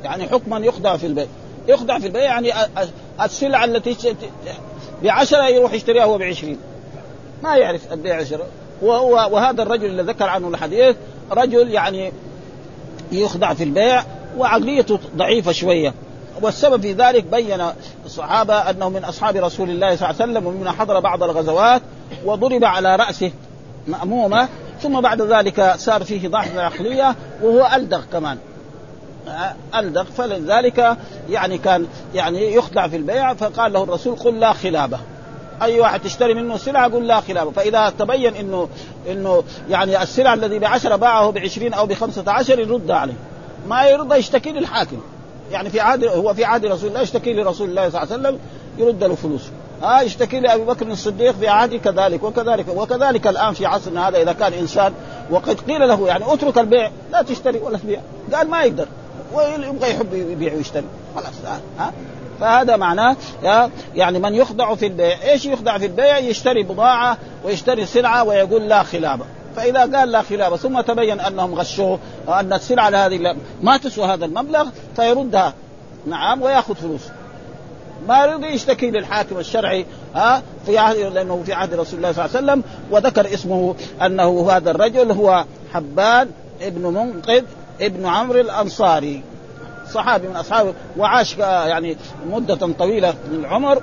يعني 0.04 0.28
حكم 0.28 0.50
من 0.50 0.64
يخدع 0.64 0.96
في 0.96 1.06
البيع. 1.06 1.26
يخدع 1.68 1.98
في 1.98 2.06
البيع 2.06 2.22
يعني 2.22 2.52
السلعة 3.22 3.64
التي 3.64 4.16
بعشرة 5.02 5.48
يروح 5.48 5.72
يشتريها 5.72 6.04
هو 6.04 6.18
بعشرين. 6.18 6.58
ما 7.42 7.56
يعرف 7.56 7.92
البيع 7.92 8.16
عشرة 8.16 8.46
وهذا 8.82 9.62
الرجل 9.62 9.86
اللي 9.86 10.02
ذكر 10.02 10.24
عنه 10.24 10.48
الحديث 10.48 10.96
رجل 11.30 11.70
يعني 11.70 12.12
يخدع 13.12 13.54
في 13.54 13.64
البيع 13.64 14.02
وعقليته 14.38 14.98
ضعيفة 15.16 15.52
شوية. 15.52 15.94
والسبب 16.42 16.82
في 16.82 16.92
ذلك 16.92 17.24
بين 17.24 17.62
الصحابة 18.06 18.54
أنه 18.54 18.88
من 18.88 19.04
أصحاب 19.04 19.36
رسول 19.36 19.70
الله 19.70 19.96
صلى 19.96 20.10
الله 20.10 20.22
عليه 20.22 20.32
وسلم 20.32 20.46
ومن 20.46 20.70
حضر 20.70 21.00
بعض 21.00 21.22
الغزوات 21.22 21.82
وضرب 22.24 22.64
على 22.64 22.96
رأسه 22.96 23.30
مأمومة 23.86 24.48
ثم 24.82 25.00
بعد 25.00 25.22
ذلك 25.22 25.74
صار 25.76 26.04
فيه 26.04 26.28
ضعف 26.28 26.54
العقلية 26.54 27.16
وهو 27.42 27.70
ألدغ 27.74 28.00
كمان. 28.12 28.38
ألدغ. 29.74 30.04
فلذلك 30.04 30.96
يعني 31.30 31.58
كان 31.58 31.86
يعني 32.14 32.54
يخدع 32.54 32.88
في 32.88 32.96
البيع 32.96 33.34
فقال 33.34 33.72
له 33.72 33.82
الرسول 33.82 34.16
قل 34.16 34.40
لا 34.40 34.52
خلابة. 34.52 34.98
أي 35.62 35.80
واحد 35.80 36.00
تشتري 36.00 36.34
منه 36.34 36.56
سلعة 36.56 36.88
قل 36.88 37.06
لا 37.06 37.20
خلافه 37.20 37.50
فإذا 37.50 37.92
تبين 37.98 38.34
إنه 38.36 38.68
إنه 39.10 39.44
يعني 39.68 40.02
السلعة 40.02 40.34
الذي 40.34 40.58
بعشرة 40.58 40.96
باعه 40.96 41.30
بعشرين 41.30 41.74
أو 41.74 41.86
بخمسة 41.86 42.24
عشر 42.26 42.58
يرد 42.58 42.90
عليه. 42.90 43.14
ما 43.68 43.84
يرضى 43.84 44.16
يشتكي 44.16 44.52
للحاكم. 44.52 45.00
يعني 45.52 45.70
في 45.70 45.80
عهد 45.80 46.04
هو 46.04 46.34
في 46.34 46.44
عهد 46.44 46.66
رسول 46.66 46.88
الله 46.88 47.00
يشتكي 47.00 47.32
لرسول 47.32 47.68
الله 47.68 47.88
صلى 47.88 48.02
الله 48.02 48.12
عليه 48.12 48.22
وسلم 48.22 48.38
يرد 48.78 49.04
له 49.04 49.14
فلوسه 49.14 49.50
ها 49.82 50.00
آه 50.00 50.02
يشتكي 50.02 50.40
لأبي 50.40 50.62
بكر 50.62 50.86
الصديق 50.86 51.30
في 51.30 51.48
عهده 51.48 51.78
كذلك 51.78 52.22
وكذلك 52.22 52.68
وكذلك 52.68 53.26
الآن 53.26 53.54
في 53.54 53.66
عصرنا 53.66 54.08
هذا 54.08 54.22
إذا 54.22 54.32
كان 54.32 54.52
إنسان 54.52 54.92
وقد 55.30 55.60
قيل 55.60 55.88
له 55.88 56.08
يعني 56.08 56.24
اترك 56.32 56.58
البيع 56.58 56.90
لا 57.12 57.22
تشتري 57.22 57.58
ولا 57.58 57.78
تبيع. 57.78 58.00
قال 58.34 58.50
ما 58.50 58.62
يقدر. 58.62 58.86
ويبغى 59.34 59.90
يحب 59.90 60.14
يبيع 60.14 60.54
ويشتري. 60.54 60.86
خلاص 61.16 61.34
ها 61.78 61.92
فهذا 62.40 62.76
معناه 62.76 63.16
يعني 63.94 64.18
من 64.18 64.34
يخدع 64.34 64.74
في 64.74 64.86
البيع 64.86 65.22
إيش 65.22 65.46
يخدع 65.46 65.78
في 65.78 65.86
البيع؟ 65.86 66.18
يشتري 66.18 66.62
بضاعة 66.62 67.18
ويشتري 67.44 67.86
سلعة 67.86 68.24
ويقول 68.24 68.68
لا 68.68 68.82
خلابه 68.82 69.24
فإذا 69.56 69.80
قال 69.80 70.10
لا 70.10 70.22
خلابه 70.22 70.56
ثم 70.56 70.80
تبين 70.80 71.20
أنهم 71.20 71.54
غشوه 71.54 71.98
وأن 72.26 72.52
السلعة 72.52 73.06
هذه 73.06 73.36
ما 73.62 73.76
تسوى 73.76 74.06
هذا 74.06 74.24
المبلغ 74.24 74.66
فيردها. 74.96 75.54
نعم 76.06 76.42
ويأخذ 76.42 76.74
فلوس. 76.74 77.02
ما 78.08 78.24
يرضي 78.24 78.46
يشتكي 78.46 78.90
للحاكم 78.90 79.38
الشرعي 79.38 79.86
ها 80.14 80.42
في 80.66 80.78
عهد 80.78 80.96
لأنه 80.96 81.42
في 81.46 81.52
عهد 81.52 81.74
رسول 81.74 81.98
الله 81.98 82.12
صلى 82.12 82.24
الله 82.24 82.36
عليه 82.36 82.46
وسلم 82.46 82.62
وذكر 82.90 83.34
اسمه 83.34 83.74
أنه 84.02 84.50
هذا 84.50 84.70
الرجل 84.70 85.12
هو 85.12 85.44
حبان 85.72 86.30
ابن 86.62 86.82
منقذ 86.82 87.44
ابن 87.80 88.06
عمرو 88.06 88.40
الأنصاري. 88.40 89.22
صحابي 89.92 90.28
من 90.28 90.36
اصحابه 90.36 90.74
وعاش 90.96 91.38
يعني 91.38 91.96
مدة 92.30 92.68
طويلة 92.78 93.14
من 93.32 93.38
العمر 93.38 93.82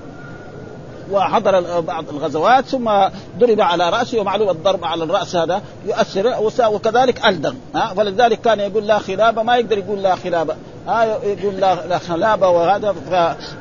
وحضر 1.11 1.79
بعض 1.79 2.09
الغزوات 2.09 2.65
ثم 2.65 2.91
ضرب 3.39 3.61
على 3.61 3.89
رأسه 3.89 4.19
ومعلوم 4.19 4.49
الضرب 4.49 4.85
على 4.85 5.03
الرأس 5.03 5.35
هذا 5.35 5.61
يؤثر 5.85 6.35
وكذلك 6.73 7.25
ألدغ 7.25 7.53
ها 7.75 7.93
فلذلك 7.93 8.41
كان 8.41 8.59
يقول 8.59 8.87
لا 8.87 8.99
خلابه 8.99 9.43
ما 9.43 9.57
يقدر 9.57 9.77
يقول 9.77 10.03
لا 10.03 10.15
خلابه 10.15 10.55
ها 10.87 11.03
يقول 11.23 11.55
لا 11.55 11.87
لا 11.87 11.97
خلابه 11.97 12.49
وهذا 12.49 12.95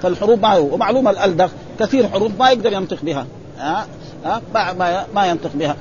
فالحروب 0.03 0.43
ما 0.43 0.55
هو 0.55 0.75
ومعلوم 0.75 1.09
الألدغ 1.09 1.49
كثير 1.81 2.09
حروب 2.09 2.33
ما 2.39 2.51
يقدر 2.51 2.73
ينطق 2.73 2.99
بها 3.03 3.27
ها 3.59 3.87
ها 4.25 4.43
ما 5.15 5.27
ينطق 5.27 5.51
بها. 5.55 5.77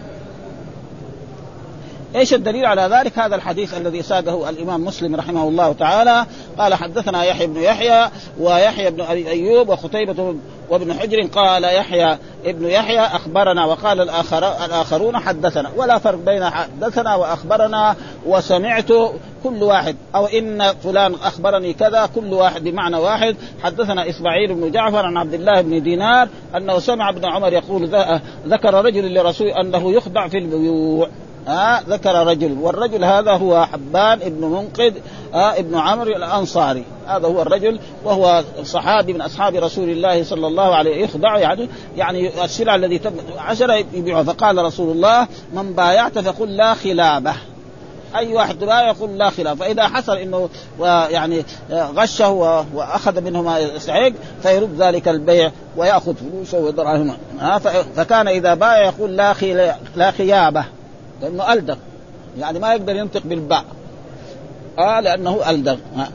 إيش 2.16 2.34
الدليل 2.34 2.66
على 2.66 2.82
ذلك؟ 2.82 3.20
هذا 3.20 3.36
الحديث 3.36 3.78
الذي 3.78 4.02
ساقه 4.02 4.50
الإمام 4.50 4.86
مسلم 4.86 5.16
رحمه 5.16 5.44
الله 5.44 5.74
تعالى. 5.74 6.26
قال 6.58 6.74
حدثنا 6.74 7.24
يحيى 7.24 7.48
بن 7.48 7.62
يحيى 7.62 8.10
ويحيى 8.40 8.92
بن 8.92 9.02
أبي 9.02 9.30
أيوب 9.30 9.70
وختيبه 9.70 10.36
وابن 10.70 10.94
حجر. 10.94 11.28
قال 11.28 11.64
يحيى 11.64 12.18
ابن 12.46 12.66
يحيى 12.66 13.00
أخبرنا 13.00 13.66
وقال 13.66 14.02
الآخر 14.02 14.66
الآخرون 14.66 15.18
حدثنا. 15.18 15.70
ولا 15.76 15.98
فرق 15.98 16.18
بين 16.18 16.50
حدثنا 16.50 17.16
وأخبرنا 17.16 17.96
وسمعت 18.26 18.92
كل 19.44 19.64
واحد. 19.64 19.96
أو 20.16 20.26
إن 20.26 20.74
فلان 20.84 21.14
أخبرني 21.14 21.74
كذا 21.74 22.10
كل 22.16 22.34
واحد 22.34 22.64
بمعنى 22.64 22.98
واحد. 22.98 23.36
حدثنا 23.64 24.10
إسماعيل 24.10 24.54
بن 24.54 24.72
جعفر 24.72 25.06
عن 25.06 25.18
عبد 25.18 25.34
الله 25.34 25.62
بن 25.62 25.84
دينار 25.84 26.28
أنه 26.58 26.80
سمع 26.80 27.10
ابن 27.10 27.26
عمر 27.26 27.54
يقول 27.54 27.90
ذكر 28.48 28.74
رجل 28.74 29.14
لرسول 29.14 29.48
أنه 29.48 29.92
يخدع 29.92 30.28
في 30.28 30.38
البيوع. 30.38 31.10
ها 31.50 31.84
ذكر 31.90 32.28
رجل. 32.28 32.58
والرجل 32.62 33.04
هذا 33.04 33.32
هو 33.32 33.66
حبان 33.66 34.22
ابن 34.22 34.46
منقذ 34.46 34.94
ها 35.34 35.60
ابن 35.60 35.76
عمرو 35.76 36.16
الأنصاري. 36.16 36.84
هذا 37.08 37.28
هو 37.28 37.42
الرجل 37.42 37.80
وهو 38.06 38.44
صحابي 38.64 39.14
من 39.14 39.22
أصحاب 39.22 39.56
رسول 39.56 39.90
الله 39.90 40.24
صلى 40.24 40.48
الله 40.48 40.76
عليه 40.76 41.04
يخضع 41.04 41.38
يعني 41.38 41.70
يعني 41.98 42.44
السلعه 42.44 42.76
الذي 42.76 43.02
عشرة 43.38 43.74
يبيعها 43.74 44.24
فقال 44.24 44.58
رسول 44.58 44.92
الله 44.92 45.28
من 45.54 45.74
بايعت 45.74 46.20
فقل 46.20 46.58
لا 46.58 46.74
خلابة. 46.74 47.34
أي 48.16 48.34
واحد 48.34 48.64
لا 48.64 48.88
يقول 48.88 49.18
لا 49.18 49.30
خلاف 49.30 49.60
فإذا 49.60 49.88
حصل 49.88 50.18
إنه 50.18 50.50
يعني 51.10 51.46
غشه 51.72 52.30
وأخذ 52.74 53.22
منه 53.22 53.42
ما 53.42 53.60
يستحق 53.60 54.12
فيرد 54.42 54.82
ذلك 54.82 55.08
البيع 55.08 55.52
ويأخذ 55.78 56.16
فلوسه 56.16 56.60
ودراهمه 56.60 57.18
فكان 57.96 58.28
إذا 58.28 58.54
بايع 58.54 58.86
يقول 58.86 59.18
لا 59.18 59.34
لا 59.96 60.12
خيابة. 60.12 60.66
لأنه 61.22 61.54
ألدغ. 61.54 61.76
يعني 62.38 62.60
ما 62.60 62.74
يقدر 62.74 62.96
ينطق 62.96 63.22
بالباء. 63.26 63.66
آه 64.80 65.00
لأنه 65.00 65.50
ألدغ. 65.50 65.78
ها 65.96 66.10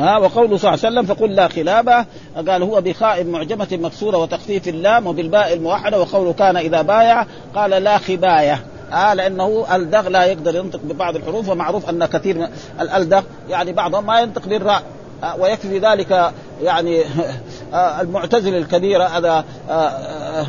ها 0.00 0.18
وقوله 0.18 0.56
صلى 0.56 0.74
الله 0.74 0.86
عليه 0.86 1.00
وسلم 1.00 1.06
فقل 1.06 1.34
لا 1.34 1.48
خلابه 1.48 2.06
قال 2.48 2.62
هو 2.62 2.80
بخاء 2.80 3.24
معجمة 3.24 3.68
مكسورة 3.72 4.16
وتخفيف 4.16 4.68
اللام 4.68 5.06
وبالباء 5.06 5.52
الموحدة 5.52 6.00
وقوله 6.00 6.32
كان 6.32 6.56
إذا 6.56 6.82
بايع 6.82 7.26
قال 7.54 7.70
لا 7.70 7.98
خباية. 7.98 8.60
آه 8.92 9.14
لأنه 9.14 9.66
ألدغ 9.72 10.08
لا 10.08 10.24
يقدر 10.24 10.56
ينطق 10.56 10.80
ببعض 10.84 11.16
الحروف 11.16 11.48
ومعروف 11.48 11.88
أن 11.90 12.06
كثير 12.06 12.38
من 12.38 12.48
الألدغ 12.80 13.22
يعني 13.48 13.72
بعضهم 13.72 14.06
ما 14.06 14.20
ينطق 14.20 14.48
بالراء. 14.48 14.82
آه 14.82 14.99
ويكفي 15.38 15.78
ذلك 15.78 16.32
يعني 16.62 17.02
آه، 17.74 18.00
المعتزلة 18.00 18.58
الكبيرة 18.58 19.04
هذا 19.04 19.44
آه، 19.70 20.46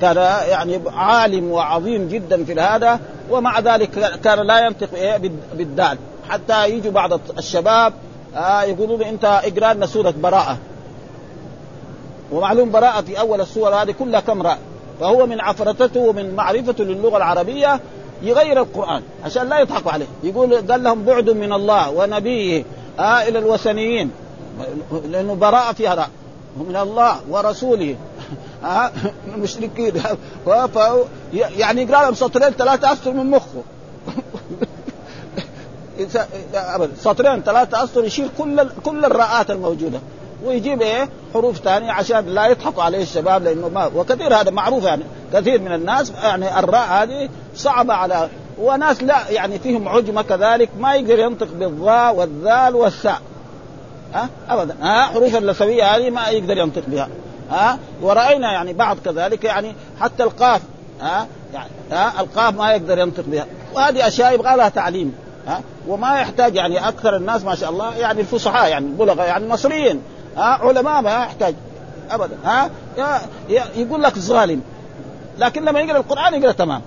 كان 0.00 0.16
يعني 0.48 0.80
عالم 0.86 1.50
وعظيم 1.50 2.08
جدا 2.08 2.44
في 2.44 2.60
هذا 2.60 3.00
ومع 3.30 3.60
ذلك 3.60 4.20
كان 4.24 4.38
لا 4.38 4.66
ينطق 4.66 4.94
إيه 4.94 5.16
بالدال. 5.54 5.98
حتى 6.28 6.70
يجوا 6.70 6.92
بعض 6.92 7.20
الشباب 7.38 7.92
يقولون 8.62 9.02
إنت 9.02 9.24
إقرأ 9.24 9.74
لنا 9.74 9.86
سورة 9.86 10.14
براءة. 10.22 10.56
ومعلوم 12.32 12.70
براءة 12.70 13.00
في 13.00 13.20
أول 13.20 13.40
السور 13.40 13.74
هذه 13.74 13.90
كلها 13.90 14.20
كم 14.20 14.42
راء؟ 14.42 14.58
فهو 15.00 15.26
من 15.26 15.40
عفرتته 15.40 16.00
ومن 16.00 16.34
معرفته 16.34 16.84
للغة 16.84 17.16
العربية 17.16 17.80
يغير 18.22 18.60
القرآن 18.60 19.02
عشان 19.24 19.48
لا 19.48 19.60
يضحكوا 19.60 19.92
عليه. 19.92 20.06
يقول 20.22 20.70
قال 20.70 20.82
لهم 20.82 21.04
بعد 21.04 21.30
من 21.30 21.52
الله 21.52 21.90
ونبيه. 21.90 22.64
آه 22.98 23.28
إلى 23.28 23.38
الوثنيين 23.38 24.10
لأنه 25.04 25.34
براءة 25.34 25.72
فيها 25.72 25.94
راء 25.94 26.10
من 26.68 26.76
الله 26.76 27.20
ورسوله. 27.30 27.96
آه 28.64 28.90
المشركين 29.34 29.92
يعني 31.32 31.82
يقرأ 31.82 32.02
لهم 32.02 32.14
سطرين 32.14 32.50
ثلاثة 32.50 32.92
أسطر 32.92 33.12
من 33.12 33.30
مخه. 33.30 33.62
سطرين 37.02 37.42
ثلاثة 37.42 37.84
أسطر 37.84 38.04
يشيل 38.04 38.28
كل 38.38 38.68
كل 38.84 39.04
الراءات 39.04 39.50
الموجودة. 39.50 40.00
ويجيب 40.44 40.82
إيه؟ 40.82 41.08
حروف 41.34 41.58
ثانية 41.58 41.92
عشان 41.92 42.26
لا 42.26 42.46
يضحكوا 42.46 42.82
عليه 42.82 43.02
الشباب 43.02 43.42
لأنه 43.42 43.68
ما 43.68 43.86
وكثير 43.86 44.34
هذا 44.34 44.50
معروف 44.50 44.84
يعني. 44.84 45.02
كثير 45.32 45.60
من 45.60 45.72
الناس 45.72 46.12
يعني 46.22 46.58
الراء 46.58 46.88
هذه 46.88 47.28
صعبة 47.56 47.94
على 47.94 48.28
وناس 48.58 49.02
لا 49.02 49.28
يعني 49.30 49.58
فيهم 49.58 49.88
عجمة 49.88 50.22
كذلك 50.22 50.68
ما 50.78 50.94
يقدر 50.94 51.18
ينطق 51.18 51.48
بالضاء 51.52 52.14
والذال 52.14 52.74
والثاء 52.74 53.20
ها؟ 54.14 54.28
ابدا. 54.48 54.76
ها؟ 54.82 55.06
حروف 55.06 55.36
اللثويه 55.36 55.96
هذه 55.96 56.10
ما 56.10 56.28
يقدر 56.28 56.58
ينطق 56.58 56.82
بها. 56.86 57.08
ها؟ 57.50 57.78
ورأينا 58.02 58.52
يعني 58.52 58.72
بعض 58.72 58.96
كذلك 59.04 59.44
يعني 59.44 59.74
حتى 60.00 60.22
القاف 60.22 60.60
ها؟ 61.00 61.26
يعني 61.54 61.70
ها؟ 61.90 62.20
القاف 62.20 62.54
ما 62.54 62.72
يقدر 62.72 62.98
ينطق 62.98 63.24
بها. 63.26 63.46
وهذه 63.74 64.06
أشياء 64.06 64.34
يبغى 64.34 64.56
لها 64.56 64.68
تعليم 64.68 65.14
ها؟ 65.46 65.60
وما 65.88 66.20
يحتاج 66.20 66.54
يعني 66.54 66.88
أكثر 66.88 67.16
الناس 67.16 67.44
ما 67.44 67.54
شاء 67.54 67.70
الله 67.70 67.96
يعني 67.96 68.20
الفصحاء 68.20 68.70
يعني 68.70 68.86
البلغاء 68.86 69.26
يعني 69.26 69.44
المصريين 69.44 70.02
ها؟ 70.36 70.42
علماء 70.42 71.02
ما 71.02 71.10
يحتاج. 71.10 71.54
ابدا. 72.10 72.36
ها؟ 72.44 72.70
يقول 73.76 74.02
لك 74.02 74.18
ظالم 74.18 74.62
لكن 75.38 75.64
لما 75.64 75.80
يقرأ 75.80 75.98
القرآن 75.98 76.34
يقرأ 76.34 76.52
تمام. 76.52 76.82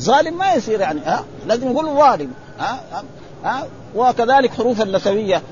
ظالم 0.00 0.38
ما 0.38 0.54
يصير 0.54 0.80
يعني 0.80 1.00
ها؟ 1.04 1.24
لازم 1.46 1.70
يقول 1.70 1.86
ظالم 1.86 2.30
ها؟ 2.58 2.80
ها؟ 3.44 3.66
وكذلك 3.96 4.54
حروف 4.54 4.82
اللثويه 4.82 5.42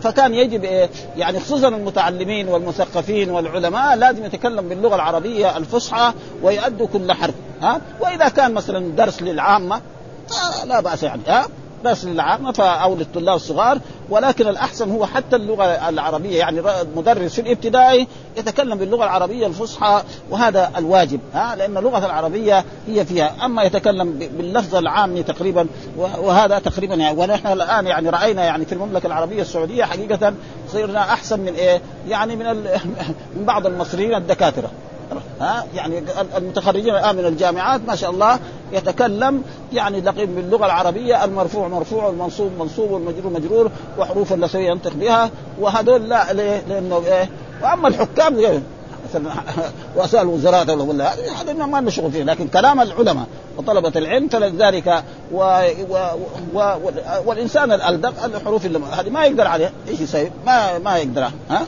فكان 0.00 0.34
يجب 0.34 0.64
إيه 0.64 0.90
يعني 1.16 1.40
خصوصا 1.40 1.68
المتعلمين 1.68 2.48
والمثقفين 2.48 3.30
والعلماء 3.30 3.96
لازم 3.96 4.24
يتكلم 4.24 4.68
باللغة 4.68 4.94
العربية 4.94 5.56
الفصحى 5.56 6.12
ويؤدوا 6.42 6.86
كل 6.86 7.12
حرف 7.12 7.34
ها؟ 7.62 7.80
وإذا 8.00 8.28
كان 8.28 8.54
مثلا 8.54 8.96
درس 8.96 9.22
للعامة 9.22 9.80
لا 10.66 10.80
بأس 10.80 11.02
يعني 11.02 11.22
ها؟ 11.28 11.46
بس 11.84 12.04
للعامة 12.04 12.54
أو 12.60 12.94
للطلاب 12.94 13.36
الصغار 13.36 13.78
ولكن 14.10 14.48
الأحسن 14.48 14.90
هو 14.90 15.06
حتى 15.06 15.36
اللغة 15.36 15.64
العربية 15.64 16.38
يعني 16.38 16.62
مدرس 16.96 17.34
في 17.34 17.40
الابتدائي 17.40 18.06
يتكلم 18.36 18.78
باللغة 18.78 19.04
العربية 19.04 19.46
الفصحى 19.46 20.02
وهذا 20.30 20.70
الواجب 20.76 21.20
ها 21.34 21.56
لأن 21.56 21.76
اللغة 21.76 22.06
العربية 22.06 22.64
هي 22.86 23.04
فيها 23.04 23.32
أما 23.44 23.62
يتكلم 23.62 24.12
باللفظ 24.12 24.74
العامي 24.74 25.22
تقريبا 25.22 25.66
وهذا 25.96 26.58
تقريبا 26.58 26.94
يعني 26.94 27.18
ونحن 27.18 27.46
الآن 27.46 27.86
يعني 27.86 28.10
رأينا 28.10 28.44
يعني 28.44 28.64
في 28.64 28.72
المملكة 28.72 29.06
العربية 29.06 29.42
السعودية 29.42 29.84
حقيقة 29.84 30.34
صرنا 30.72 31.00
أحسن 31.00 31.40
من 31.40 31.54
إيه؟ 31.54 31.80
يعني 32.08 32.36
من 32.36 32.46
من 33.36 33.44
بعض 33.44 33.66
المصريين 33.66 34.14
الدكاترة. 34.14 34.70
ها 35.40 35.66
يعني 35.74 36.02
المتخرجين 36.36 36.94
الآن 36.94 37.16
من 37.16 37.24
الجامعات 37.24 37.80
ما 37.86 37.96
شاء 37.96 38.10
الله 38.10 38.38
يتكلم 38.72 39.42
يعني 39.72 40.00
دقيق 40.00 40.24
باللغة 40.24 40.66
العربية 40.66 41.24
المرفوع 41.24 41.68
مرفوع 41.68 42.04
والمنصوب 42.04 42.52
منصوب 42.58 42.90
والمجرور 42.90 43.32
مجرور 43.32 43.70
وحروف 43.98 44.32
التي 44.32 44.66
ينطق 44.66 44.92
بها 44.92 45.30
وهذول 45.60 46.08
لا 46.08 46.32
ليه؟ 46.32 46.62
لأنه 46.68 47.02
إيه 47.06 47.30
وأما 47.62 47.88
الحكام 47.88 48.60
مثلا 49.08 49.32
رؤساء 49.96 50.22
الوزراء 50.22 50.76
ولا 50.76 51.12
هذا 51.12 51.52
ما 51.52 51.80
لنا 51.80 51.90
شغل 51.90 52.12
فيه 52.12 52.22
لكن 52.22 52.48
كلام 52.48 52.80
العلماء 52.80 53.26
وطلبة 53.58 53.92
العلم 53.96 54.28
فلذلك 54.28 55.04
و... 55.32 55.60
و... 55.90 55.98
و... 56.54 56.76
والإنسان 57.26 57.72
الالدق 57.72 58.24
الحروف 58.24 58.66
اللي 58.66 58.80
هذه 58.92 59.10
ما 59.10 59.24
يقدر 59.24 59.46
عليها 59.46 59.70
إيش 59.88 60.00
يسوي؟ 60.00 60.30
ما 60.46 60.78
ما 60.78 60.96
يقدر 60.96 61.30
ها 61.50 61.66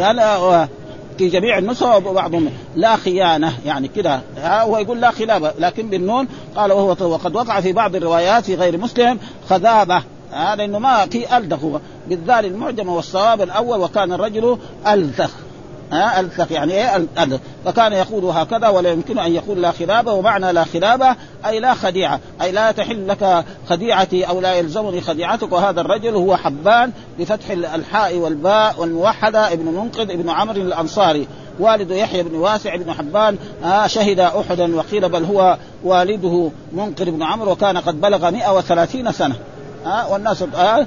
قال 0.00 0.18
آه، 0.18 0.68
في 1.18 1.28
جميع 1.28 1.58
النسخ 1.58 1.96
وبعضهم 1.96 2.50
لا 2.76 2.96
خيانة 2.96 3.52
يعني 3.66 3.88
كده. 3.88 4.20
هو 4.38 4.78
يقول 4.78 5.00
لا 5.00 5.10
خلافه 5.10 5.52
لكن 5.58 5.88
بالنون 5.88 6.28
قال 6.56 6.72
وهو 6.72 7.12
وقد 7.12 7.36
وقع 7.36 7.60
في 7.60 7.72
بعض 7.72 7.96
الروايات 7.96 8.44
في 8.44 8.54
غير 8.54 8.78
مسلم 8.78 9.18
خذابة. 9.50 10.02
هذا 10.32 10.64
انه 10.64 10.78
ما 10.78 11.06
في 11.06 11.36
الدخ 11.36 11.58
بالذال 12.08 12.44
المعجمه 12.44 12.94
والصواب 12.94 13.42
الأول 13.42 13.80
وكان 13.80 14.12
الرجل 14.12 14.58
الثخ 14.86 15.30
ها 15.92 16.20
الثق 16.20 16.52
يعني 16.52 16.72
إيه؟ 16.72 16.96
الثق 16.96 17.40
فكان 17.64 17.92
يقول 17.92 18.24
هكذا 18.24 18.68
ولا 18.68 18.90
يمكن 18.90 19.18
أن 19.18 19.34
يقول 19.34 19.62
لا 19.62 19.70
خلابة 19.70 20.12
ومعنى 20.12 20.52
لا 20.52 20.64
خلابة 20.64 21.16
أي 21.46 21.60
لا 21.60 21.74
خديعة. 21.74 22.20
أي 22.42 22.52
لا 22.52 22.72
تحل 22.72 23.08
لك 23.08 23.44
خديعتي 23.68 24.24
أو 24.24 24.40
لا 24.40 24.54
يلزمني 24.54 25.00
خديعتك. 25.00 25.52
وهذا 25.52 25.80
الرجل 25.80 26.14
هو 26.14 26.36
حبان 26.36 26.92
بفتح 27.18 27.50
الحاء 27.50 28.16
والباء 28.16 28.74
والموحدة 28.78 29.52
ابن 29.52 29.64
منقذ 29.64 30.10
ابن 30.10 30.30
عمرو 30.30 30.62
الأنصاري. 30.62 31.26
والد 31.60 31.90
يحيى 31.90 32.22
بن 32.22 32.34
واسع 32.34 32.76
بن 32.76 32.92
حبان 32.92 33.36
آه 33.64 33.86
شهد 33.86 34.20
أحدا 34.20 34.76
وقيل 34.76 35.08
بل 35.08 35.24
هو 35.24 35.58
والده 35.84 36.50
منقذ 36.72 37.10
بن 37.10 37.22
عمرو 37.22 37.52
وكان 37.52 37.78
قد 37.78 38.00
بلغ 38.00 38.30
130 38.30 39.12
سنة. 39.12 39.34
ها 39.84 40.06
والناس 40.06 40.42
ها 40.42 40.86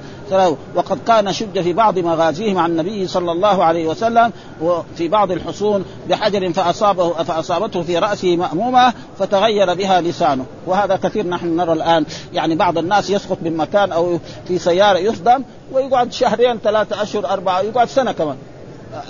وقد 0.75 0.99
كان 1.07 1.33
شج 1.33 1.61
في 1.61 1.73
بعض 1.73 1.99
مغازيه 1.99 2.53
مع 2.53 2.65
النبي 2.65 3.07
صلى 3.07 3.31
الله 3.31 3.63
عليه 3.63 3.87
وسلم 3.87 4.31
وفي 4.61 5.07
بعض 5.07 5.31
الحصون 5.31 5.85
بحجر 6.09 6.53
فأصابه 6.53 7.09
فأصابته 7.09 7.81
في 7.81 7.97
رأسه 7.97 8.35
مأمومة 8.35 8.93
فتغير 9.19 9.73
بها 9.73 10.01
لسانه. 10.01 10.45
وهذا 10.67 10.95
كثير 10.95 11.27
نحن 11.27 11.55
نرى 11.55 11.73
الآن. 11.73 12.05
يعني 12.33 12.55
بعض 12.55 12.77
الناس 12.77 13.09
يسقط 13.09 13.37
من 13.41 13.57
مكان 13.57 13.91
أو 13.91 14.19
في 14.47 14.59
سيارة 14.59 14.97
يصدم 14.97 15.43
ويقعد 15.71 16.11
شهرين 16.11 16.57
ثلاثة 16.57 17.01
أشهر 17.01 17.25
أربعة 17.29 17.61
يقعد 17.61 17.89
سنة 17.89 18.11
كمان. 18.11 18.37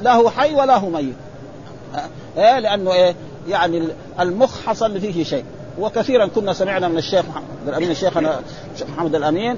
لا 0.02 0.16
هو 0.16 0.30
حي 0.30 0.54
ولا 0.54 0.78
هو 0.78 0.90
ميت. 0.90 1.16
إيه؟ 2.38 2.60
لأنه 2.60 2.94
إيه؟ 2.94 3.16
يعني 3.50 3.88
المخ 4.20 4.62
حصل 4.66 5.00
فيه 5.02 5.24
شيء. 5.24 5.44
وكثيرا 5.80 6.26
كنا 6.26 6.54
سمعنا 6.54 6.88
من 6.88 6.98
الشيخ 6.98 7.26
محمد 7.66 7.70
الأمين 7.70 7.92
الشيخ 7.92 8.18
الشيخ 8.74 8.90
محمد 8.90 9.16
الأمين 9.16 9.58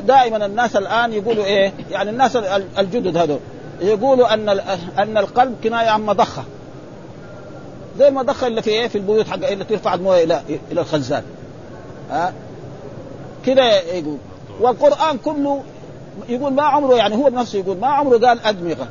دائما 0.00 0.46
الناس 0.46 0.76
الآن 0.76 1.12
يقولوا 1.12 1.44
إيه؟ 1.44 1.72
يعني 1.90 2.10
الناس 2.10 2.36
الجدد 2.78 3.16
هذول 3.16 3.38
يقولوا 3.80 4.34
أن 4.34 4.48
أن 4.98 5.18
القلب 5.18 5.56
كناية 5.64 5.88
عن 5.88 6.06
مضخة. 6.06 6.44
زي 7.98 8.08
المضخة 8.08 8.46
اللي 8.46 8.62
في 8.62 8.70
إيه؟ 8.70 8.88
في 8.88 8.98
البيوت 8.98 9.28
حق 9.28 9.46
اللي 9.46 9.64
ترفع 9.64 9.94
الموية 9.94 10.24
إلى 10.24 10.42
إلى 10.72 10.80
الخزان 10.80 11.22
ها؟ 12.10 12.32
كده 13.46 13.80
يقول. 13.80 14.18
والقرآن 14.60 15.18
كله 15.18 15.62
يقول 16.28 16.52
ما 16.52 16.62
عمره 16.62 16.94
يعني 16.94 17.16
هو 17.16 17.30
بنفسه 17.30 17.58
يقول 17.58 17.76
ما 17.76 17.86
عمره 17.86 18.18
قال 18.18 18.40
أدمغة. 18.44 18.88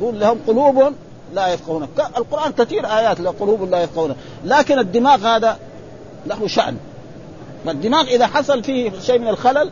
يقول 0.00 0.20
لهم 0.20 0.38
قلوب 0.46 0.92
لا 1.34 1.48
يفقهون. 1.48 1.88
القرآن 2.16 2.52
كثير 2.52 2.86
آيات 2.86 3.20
لقلوب 3.20 3.70
لا 3.70 3.82
يفقهون. 3.82 4.16
لكن 4.44 4.78
الدماغ 4.78 5.26
هذا 5.26 5.58
له 6.26 6.46
شأن. 6.46 6.76
فالدماغ 7.66 8.08
إذا 8.08 8.26
حصل 8.26 8.64
فيه 8.64 8.90
شيء 9.00 9.18
من 9.18 9.28
الخلل 9.28 9.70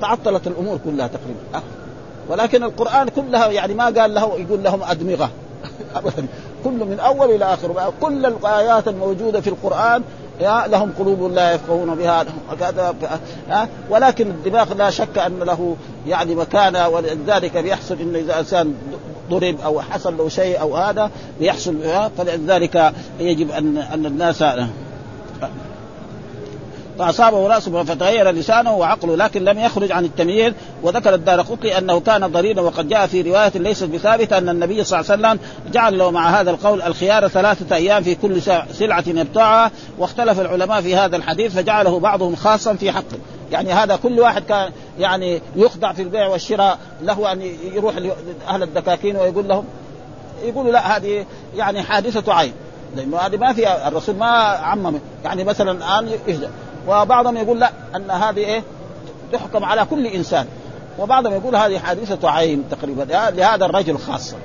تعطلت 0.00 0.46
الأمور 0.46 0.78
كلها 0.84 1.06
تقريبا. 1.06 1.40
أه. 1.54 1.62
ولكن 2.28 2.62
القرآن 2.62 3.08
كلها 3.08 3.46
يعني 3.46 3.74
ما 3.74 3.84
قال 3.84 4.14
له 4.14 4.38
يقول 4.38 4.62
لهم 4.62 4.82
أدمغة. 4.82 5.30
أبدا. 5.96 6.26
كله 6.64 6.84
من 6.84 7.00
أول 7.00 7.30
إلى 7.30 7.44
آخر. 7.44 7.92
كل 8.00 8.26
الآيات 8.26 8.88
الموجودة 8.88 9.40
في 9.40 9.50
القرآن 9.50 10.02
يا 10.40 10.66
لهم 10.66 10.92
قلوب 10.98 11.32
لا 11.32 11.52
يفقهون 11.52 11.94
بها 11.94 12.24
كذا 12.60 12.94
ولكن 13.90 14.30
الدماغ 14.30 14.74
لا 14.74 14.90
شك 14.90 15.18
أن 15.18 15.38
له 15.38 15.76
يعني 16.06 16.34
مكانة 16.34 16.88
ولذلك 16.88 17.56
بيحصل 17.58 17.96
انه 18.00 18.18
إذا 18.18 18.38
إنسان 18.38 18.74
ضرب 19.30 19.60
أو 19.64 19.80
حصل 19.80 20.16
له 20.16 20.28
شيء 20.28 20.60
أو 20.60 20.76
هذا 20.76 21.10
بيحصل 21.40 21.76
فلذلك 22.18 22.92
يجب 23.20 23.50
أن 23.50 23.78
أن 23.78 24.06
الناس 24.06 24.44
فأصابه 26.98 27.46
راسه 27.48 27.82
فتغير 27.82 28.30
لسانه 28.30 28.76
وعقله 28.76 29.16
لكن 29.16 29.44
لم 29.44 29.58
يخرج 29.58 29.92
عن 29.92 30.04
التمييز. 30.04 30.52
وذكر 30.82 31.14
الدار 31.14 31.40
قطي 31.40 31.78
أنه 31.78 32.00
كان 32.00 32.26
ضريرا 32.26 32.60
وقد 32.60 32.88
جاء 32.88 33.06
في 33.06 33.22
رواية 33.22 33.52
ليست 33.54 33.84
بثابتة 33.84 34.38
أن 34.38 34.48
النبي 34.48 34.84
صلى 34.84 35.00
الله 35.00 35.12
عليه 35.12 35.22
وسلم 35.22 35.48
جعل 35.72 35.98
له 35.98 36.10
مع 36.10 36.40
هذا 36.40 36.50
القول 36.50 36.82
الخيار 36.82 37.28
ثلاثة 37.28 37.76
أيام 37.76 38.02
في 38.02 38.14
كل 38.14 38.42
سلعة 38.72 39.04
يبتاعها 39.06 39.70
واختلف 39.98 40.40
العلماء 40.40 40.80
في 40.80 40.96
هذا 40.96 41.16
الحديث 41.16 41.54
فجعله 41.54 42.00
بعضهم 42.00 42.36
خاصا 42.36 42.74
في 42.74 42.92
حقه. 42.92 43.18
يعني 43.52 43.72
هذا 43.72 43.96
كل 43.96 44.20
واحد 44.20 44.42
كان 44.42 44.70
يعني 44.98 45.40
يخضع 45.56 45.92
في 45.92 46.02
البيع 46.02 46.26
والشراء 46.26 46.78
له 47.02 47.32
أن 47.32 47.42
يروح 47.74 47.94
لأهل 47.96 48.62
الدكاكين 48.62 49.16
ويقول 49.16 49.48
لهم 49.48 49.64
يقولوا 50.44 50.72
لا 50.72 50.96
هذه 50.96 51.26
يعني 51.56 51.82
حادثة 51.82 52.34
عين. 52.34 52.52
لأنه 52.96 53.18
هذه 53.18 53.36
ما 53.36 53.52
في 53.52 53.88
الرسول 53.88 54.14
ما 54.14 54.26
عمم. 54.26 54.98
يعني 55.24 55.44
مثلا 55.44 55.72
الآن 55.72 56.08
يهدى 56.28 56.48
وبعضهم 56.88 57.36
يقول 57.36 57.60
لا 57.60 57.70
أن 57.96 58.10
هذه 58.10 58.38
إيه؟ 58.38 58.62
تحكم 59.32 59.64
على 59.64 59.84
كل 59.84 60.06
إنسان. 60.06 60.46
وبعضهم 60.98 61.32
يقول 61.32 61.56
هذه 61.56 61.78
حادثة 61.78 62.30
عين 62.30 62.64
تقريبا 62.70 63.02
لهذا 63.30 63.64
الرجل 63.64 63.98
خاصه 63.98 64.36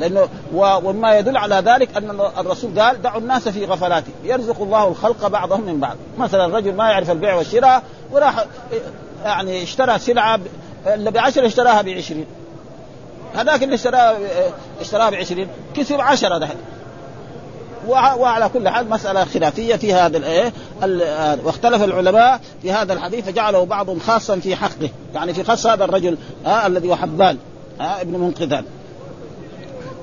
لأنه 0.00 0.28
وما 0.52 1.18
يدل 1.18 1.36
على 1.36 1.54
ذلك 1.54 1.96
أن 1.96 2.20
الرسول 2.38 2.80
قال 2.80 3.02
دعوا 3.02 3.20
الناس 3.20 3.48
في 3.48 3.64
غفلاته 3.64 4.12
يرزق 4.24 4.62
الله 4.62 4.88
الخلق 4.88 5.26
بعضهم 5.26 5.60
من 5.60 5.80
بعض. 5.80 5.96
مثلا 6.18 6.46
الرجل 6.46 6.74
ما 6.74 6.90
يعرف 6.90 7.10
البيع 7.10 7.34
والشراء 7.34 7.82
وراح 8.12 8.44
يعني 9.24 9.62
اشترى 9.62 9.98
سلعة 9.98 10.40
اللي 10.86 11.10
بعشر 11.10 11.46
اشتراها 11.46 11.82
بعشرين. 11.82 12.26
هذاك 13.34 13.62
اللي 13.62 13.74
اشتراها 13.74 14.16
اشتراها 14.80 15.10
بعشرين 15.10 15.48
كسب 15.74 16.00
عشرة 16.00 16.38
دحين. 16.38 16.56
وعلى 17.88 18.48
كل 18.48 18.68
حال 18.68 18.90
مسألة 18.90 19.24
خلافية 19.24 19.76
في 19.76 19.92
هذا 19.94 20.16
الايه 20.16 20.52
واختلف 21.44 21.82
العلماء 21.84 22.40
في 22.62 22.72
هذا 22.72 22.92
الحديث 22.92 23.24
فجعله 23.24 23.64
بعضهم 23.64 23.98
خاصا 23.98 24.36
في 24.36 24.56
حقه. 24.56 24.90
يعني 25.14 25.34
في 25.34 25.44
خاص 25.44 25.66
هذا 25.66 25.84
الرجل 25.84 26.18
آه 26.46 26.66
الذي 26.66 26.88
هو 26.88 26.96
حبان 26.96 27.38
آه 27.80 28.00
ابن 28.00 28.18
منقذان. 28.18 28.64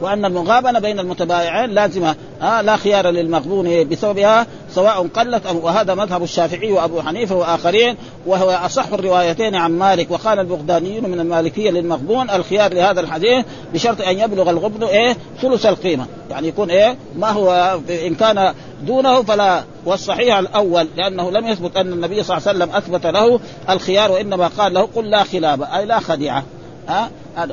وأن 0.01 0.25
المغابنة 0.25 0.79
بين 0.79 0.99
المتبايعين 0.99 1.69
لازمة 1.69 2.15
آه 2.41 2.61
لا 2.61 2.77
خيار 2.77 3.09
للمغبون 3.09 3.89
بسببها 3.89 4.47
سواء 4.71 5.07
قلت 5.07 5.45
أو 5.45 5.65
وهذا 5.65 5.95
مذهب 5.95 6.23
الشافعي 6.23 6.71
وأبو 6.71 7.01
حنيفة 7.01 7.35
وآخرين 7.35 7.97
وهو 8.25 8.49
أصح 8.49 8.93
الروايتين 8.93 9.55
عن 9.55 9.71
مالك 9.71 10.11
وقال 10.11 10.39
البغداديون 10.39 11.09
من 11.09 11.19
المالكية 11.19 11.71
للمغبون 11.71 12.29
الخيار 12.29 12.73
لهذا 12.73 12.99
الحديث 12.99 13.45
بشرط 13.73 14.01
أن 14.01 14.19
يبلغ 14.19 14.49
الغبن 14.49 14.83
إيه؟ 14.83 15.17
ثلث 15.41 15.65
القيمة. 15.65 16.05
يعني 16.29 16.47
يكون 16.47 16.69
إيه؟ 16.69 16.97
ما 17.15 17.29
هو 17.29 17.79
إن 17.89 18.15
كان 18.15 18.53
دونه 18.83 19.23
فلا 19.23 19.63
والصحيح 19.85 20.37
الأول 20.37 20.87
لأنه 20.97 21.31
لم 21.31 21.47
يثبت 21.47 21.77
أن 21.77 21.93
النبي 21.93 22.23
صلى 22.23 22.37
الله 22.37 22.47
عليه 22.47 22.59
وسلم 22.59 22.75
أثبت 22.75 23.05
له 23.05 23.39
الخيار 23.69 24.11
وإنما 24.11 24.47
قال 24.47 24.73
له 24.73 24.89
قل 24.95 25.09
لا 25.09 25.23
خلابه 25.23 25.77
أي 25.77 25.85
لا 25.85 25.99
خديعة. 25.99 26.43
ها؟ 26.87 27.09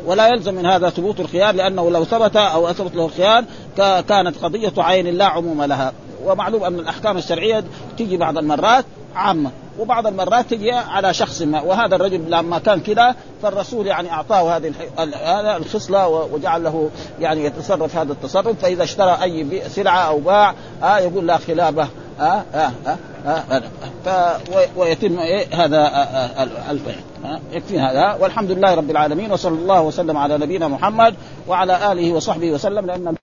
ولا 0.07 0.29
يلزم 0.29 0.55
من 0.55 0.66
هذا 0.66 0.91
ثبوت 0.91 1.21
الخيار 1.21 1.55
لأنه 1.55 1.91
لو 1.91 2.05
ثبت 2.05 2.37
أو 2.37 2.71
أثبت 2.71 2.95
له 2.95 3.05
الخيار 3.05 3.45
كانت 3.77 4.37
قضية 4.43 4.73
عين 4.79 5.07
لا 5.07 5.25
عموم 5.25 5.62
لها. 5.62 5.93
ومعلوم 6.25 6.64
أن 6.64 6.79
الأحكام 6.79 7.16
الشرعية 7.16 7.64
تيجي 7.99 8.16
بعض 8.16 8.39
المرات 8.39 8.85
عامة. 9.14 9.51
وبعض 9.79 10.07
المرات 10.07 10.51
تجي 10.51 10.73
على 10.73 11.14
شخص 11.14 11.43
ما 11.43 11.61
وهذا 11.61 11.97
الرجل 11.97 12.31
لما 12.31 12.59
كان 12.59 12.81
كذا 12.81 13.14
فالرسول 13.43 13.87
يعني 13.87 14.12
أعطاه 14.12 14.57
هذه 14.57 14.73
الخصلة 15.57 16.09
وجعل 16.09 16.64
له 16.64 16.91
يعني 17.21 17.45
يتصرف 17.45 17.97
هذا 17.97 18.12
التصرف 18.12 18.61
فإذا 18.62 18.83
اشترى 18.85 19.18
أي 19.23 19.62
سلعة 19.68 20.01
أو 20.01 20.18
باع 20.18 20.55
آه 20.83 20.99
يقول 20.99 21.27
لا 21.27 21.37
خلابة 21.39 21.89
آه 22.21 22.45
آه 22.55 22.71
آه 22.87 22.97
آه 23.27 23.62
آه 24.07 24.37
ويتم 24.77 25.18
إيه 25.18 25.64
هذا 25.64 25.91
البيع 26.71 26.95
آه 27.25 27.41
يكفي 27.53 27.79
هذا. 27.79 28.16
والحمد 28.21 28.51
لله 28.51 28.75
رب 28.75 28.91
العالمين 28.91 29.33
وصلى 29.33 29.55
الله 29.55 29.83
وسلم 29.83 30.16
على 30.16 30.39
نبينا 30.39 30.68
محمد 30.68 31.14
وعلى 31.49 31.93
آله 31.93 32.12
وصحبه 32.12 32.51
وسلم 32.51 32.87
لأن 32.87 33.14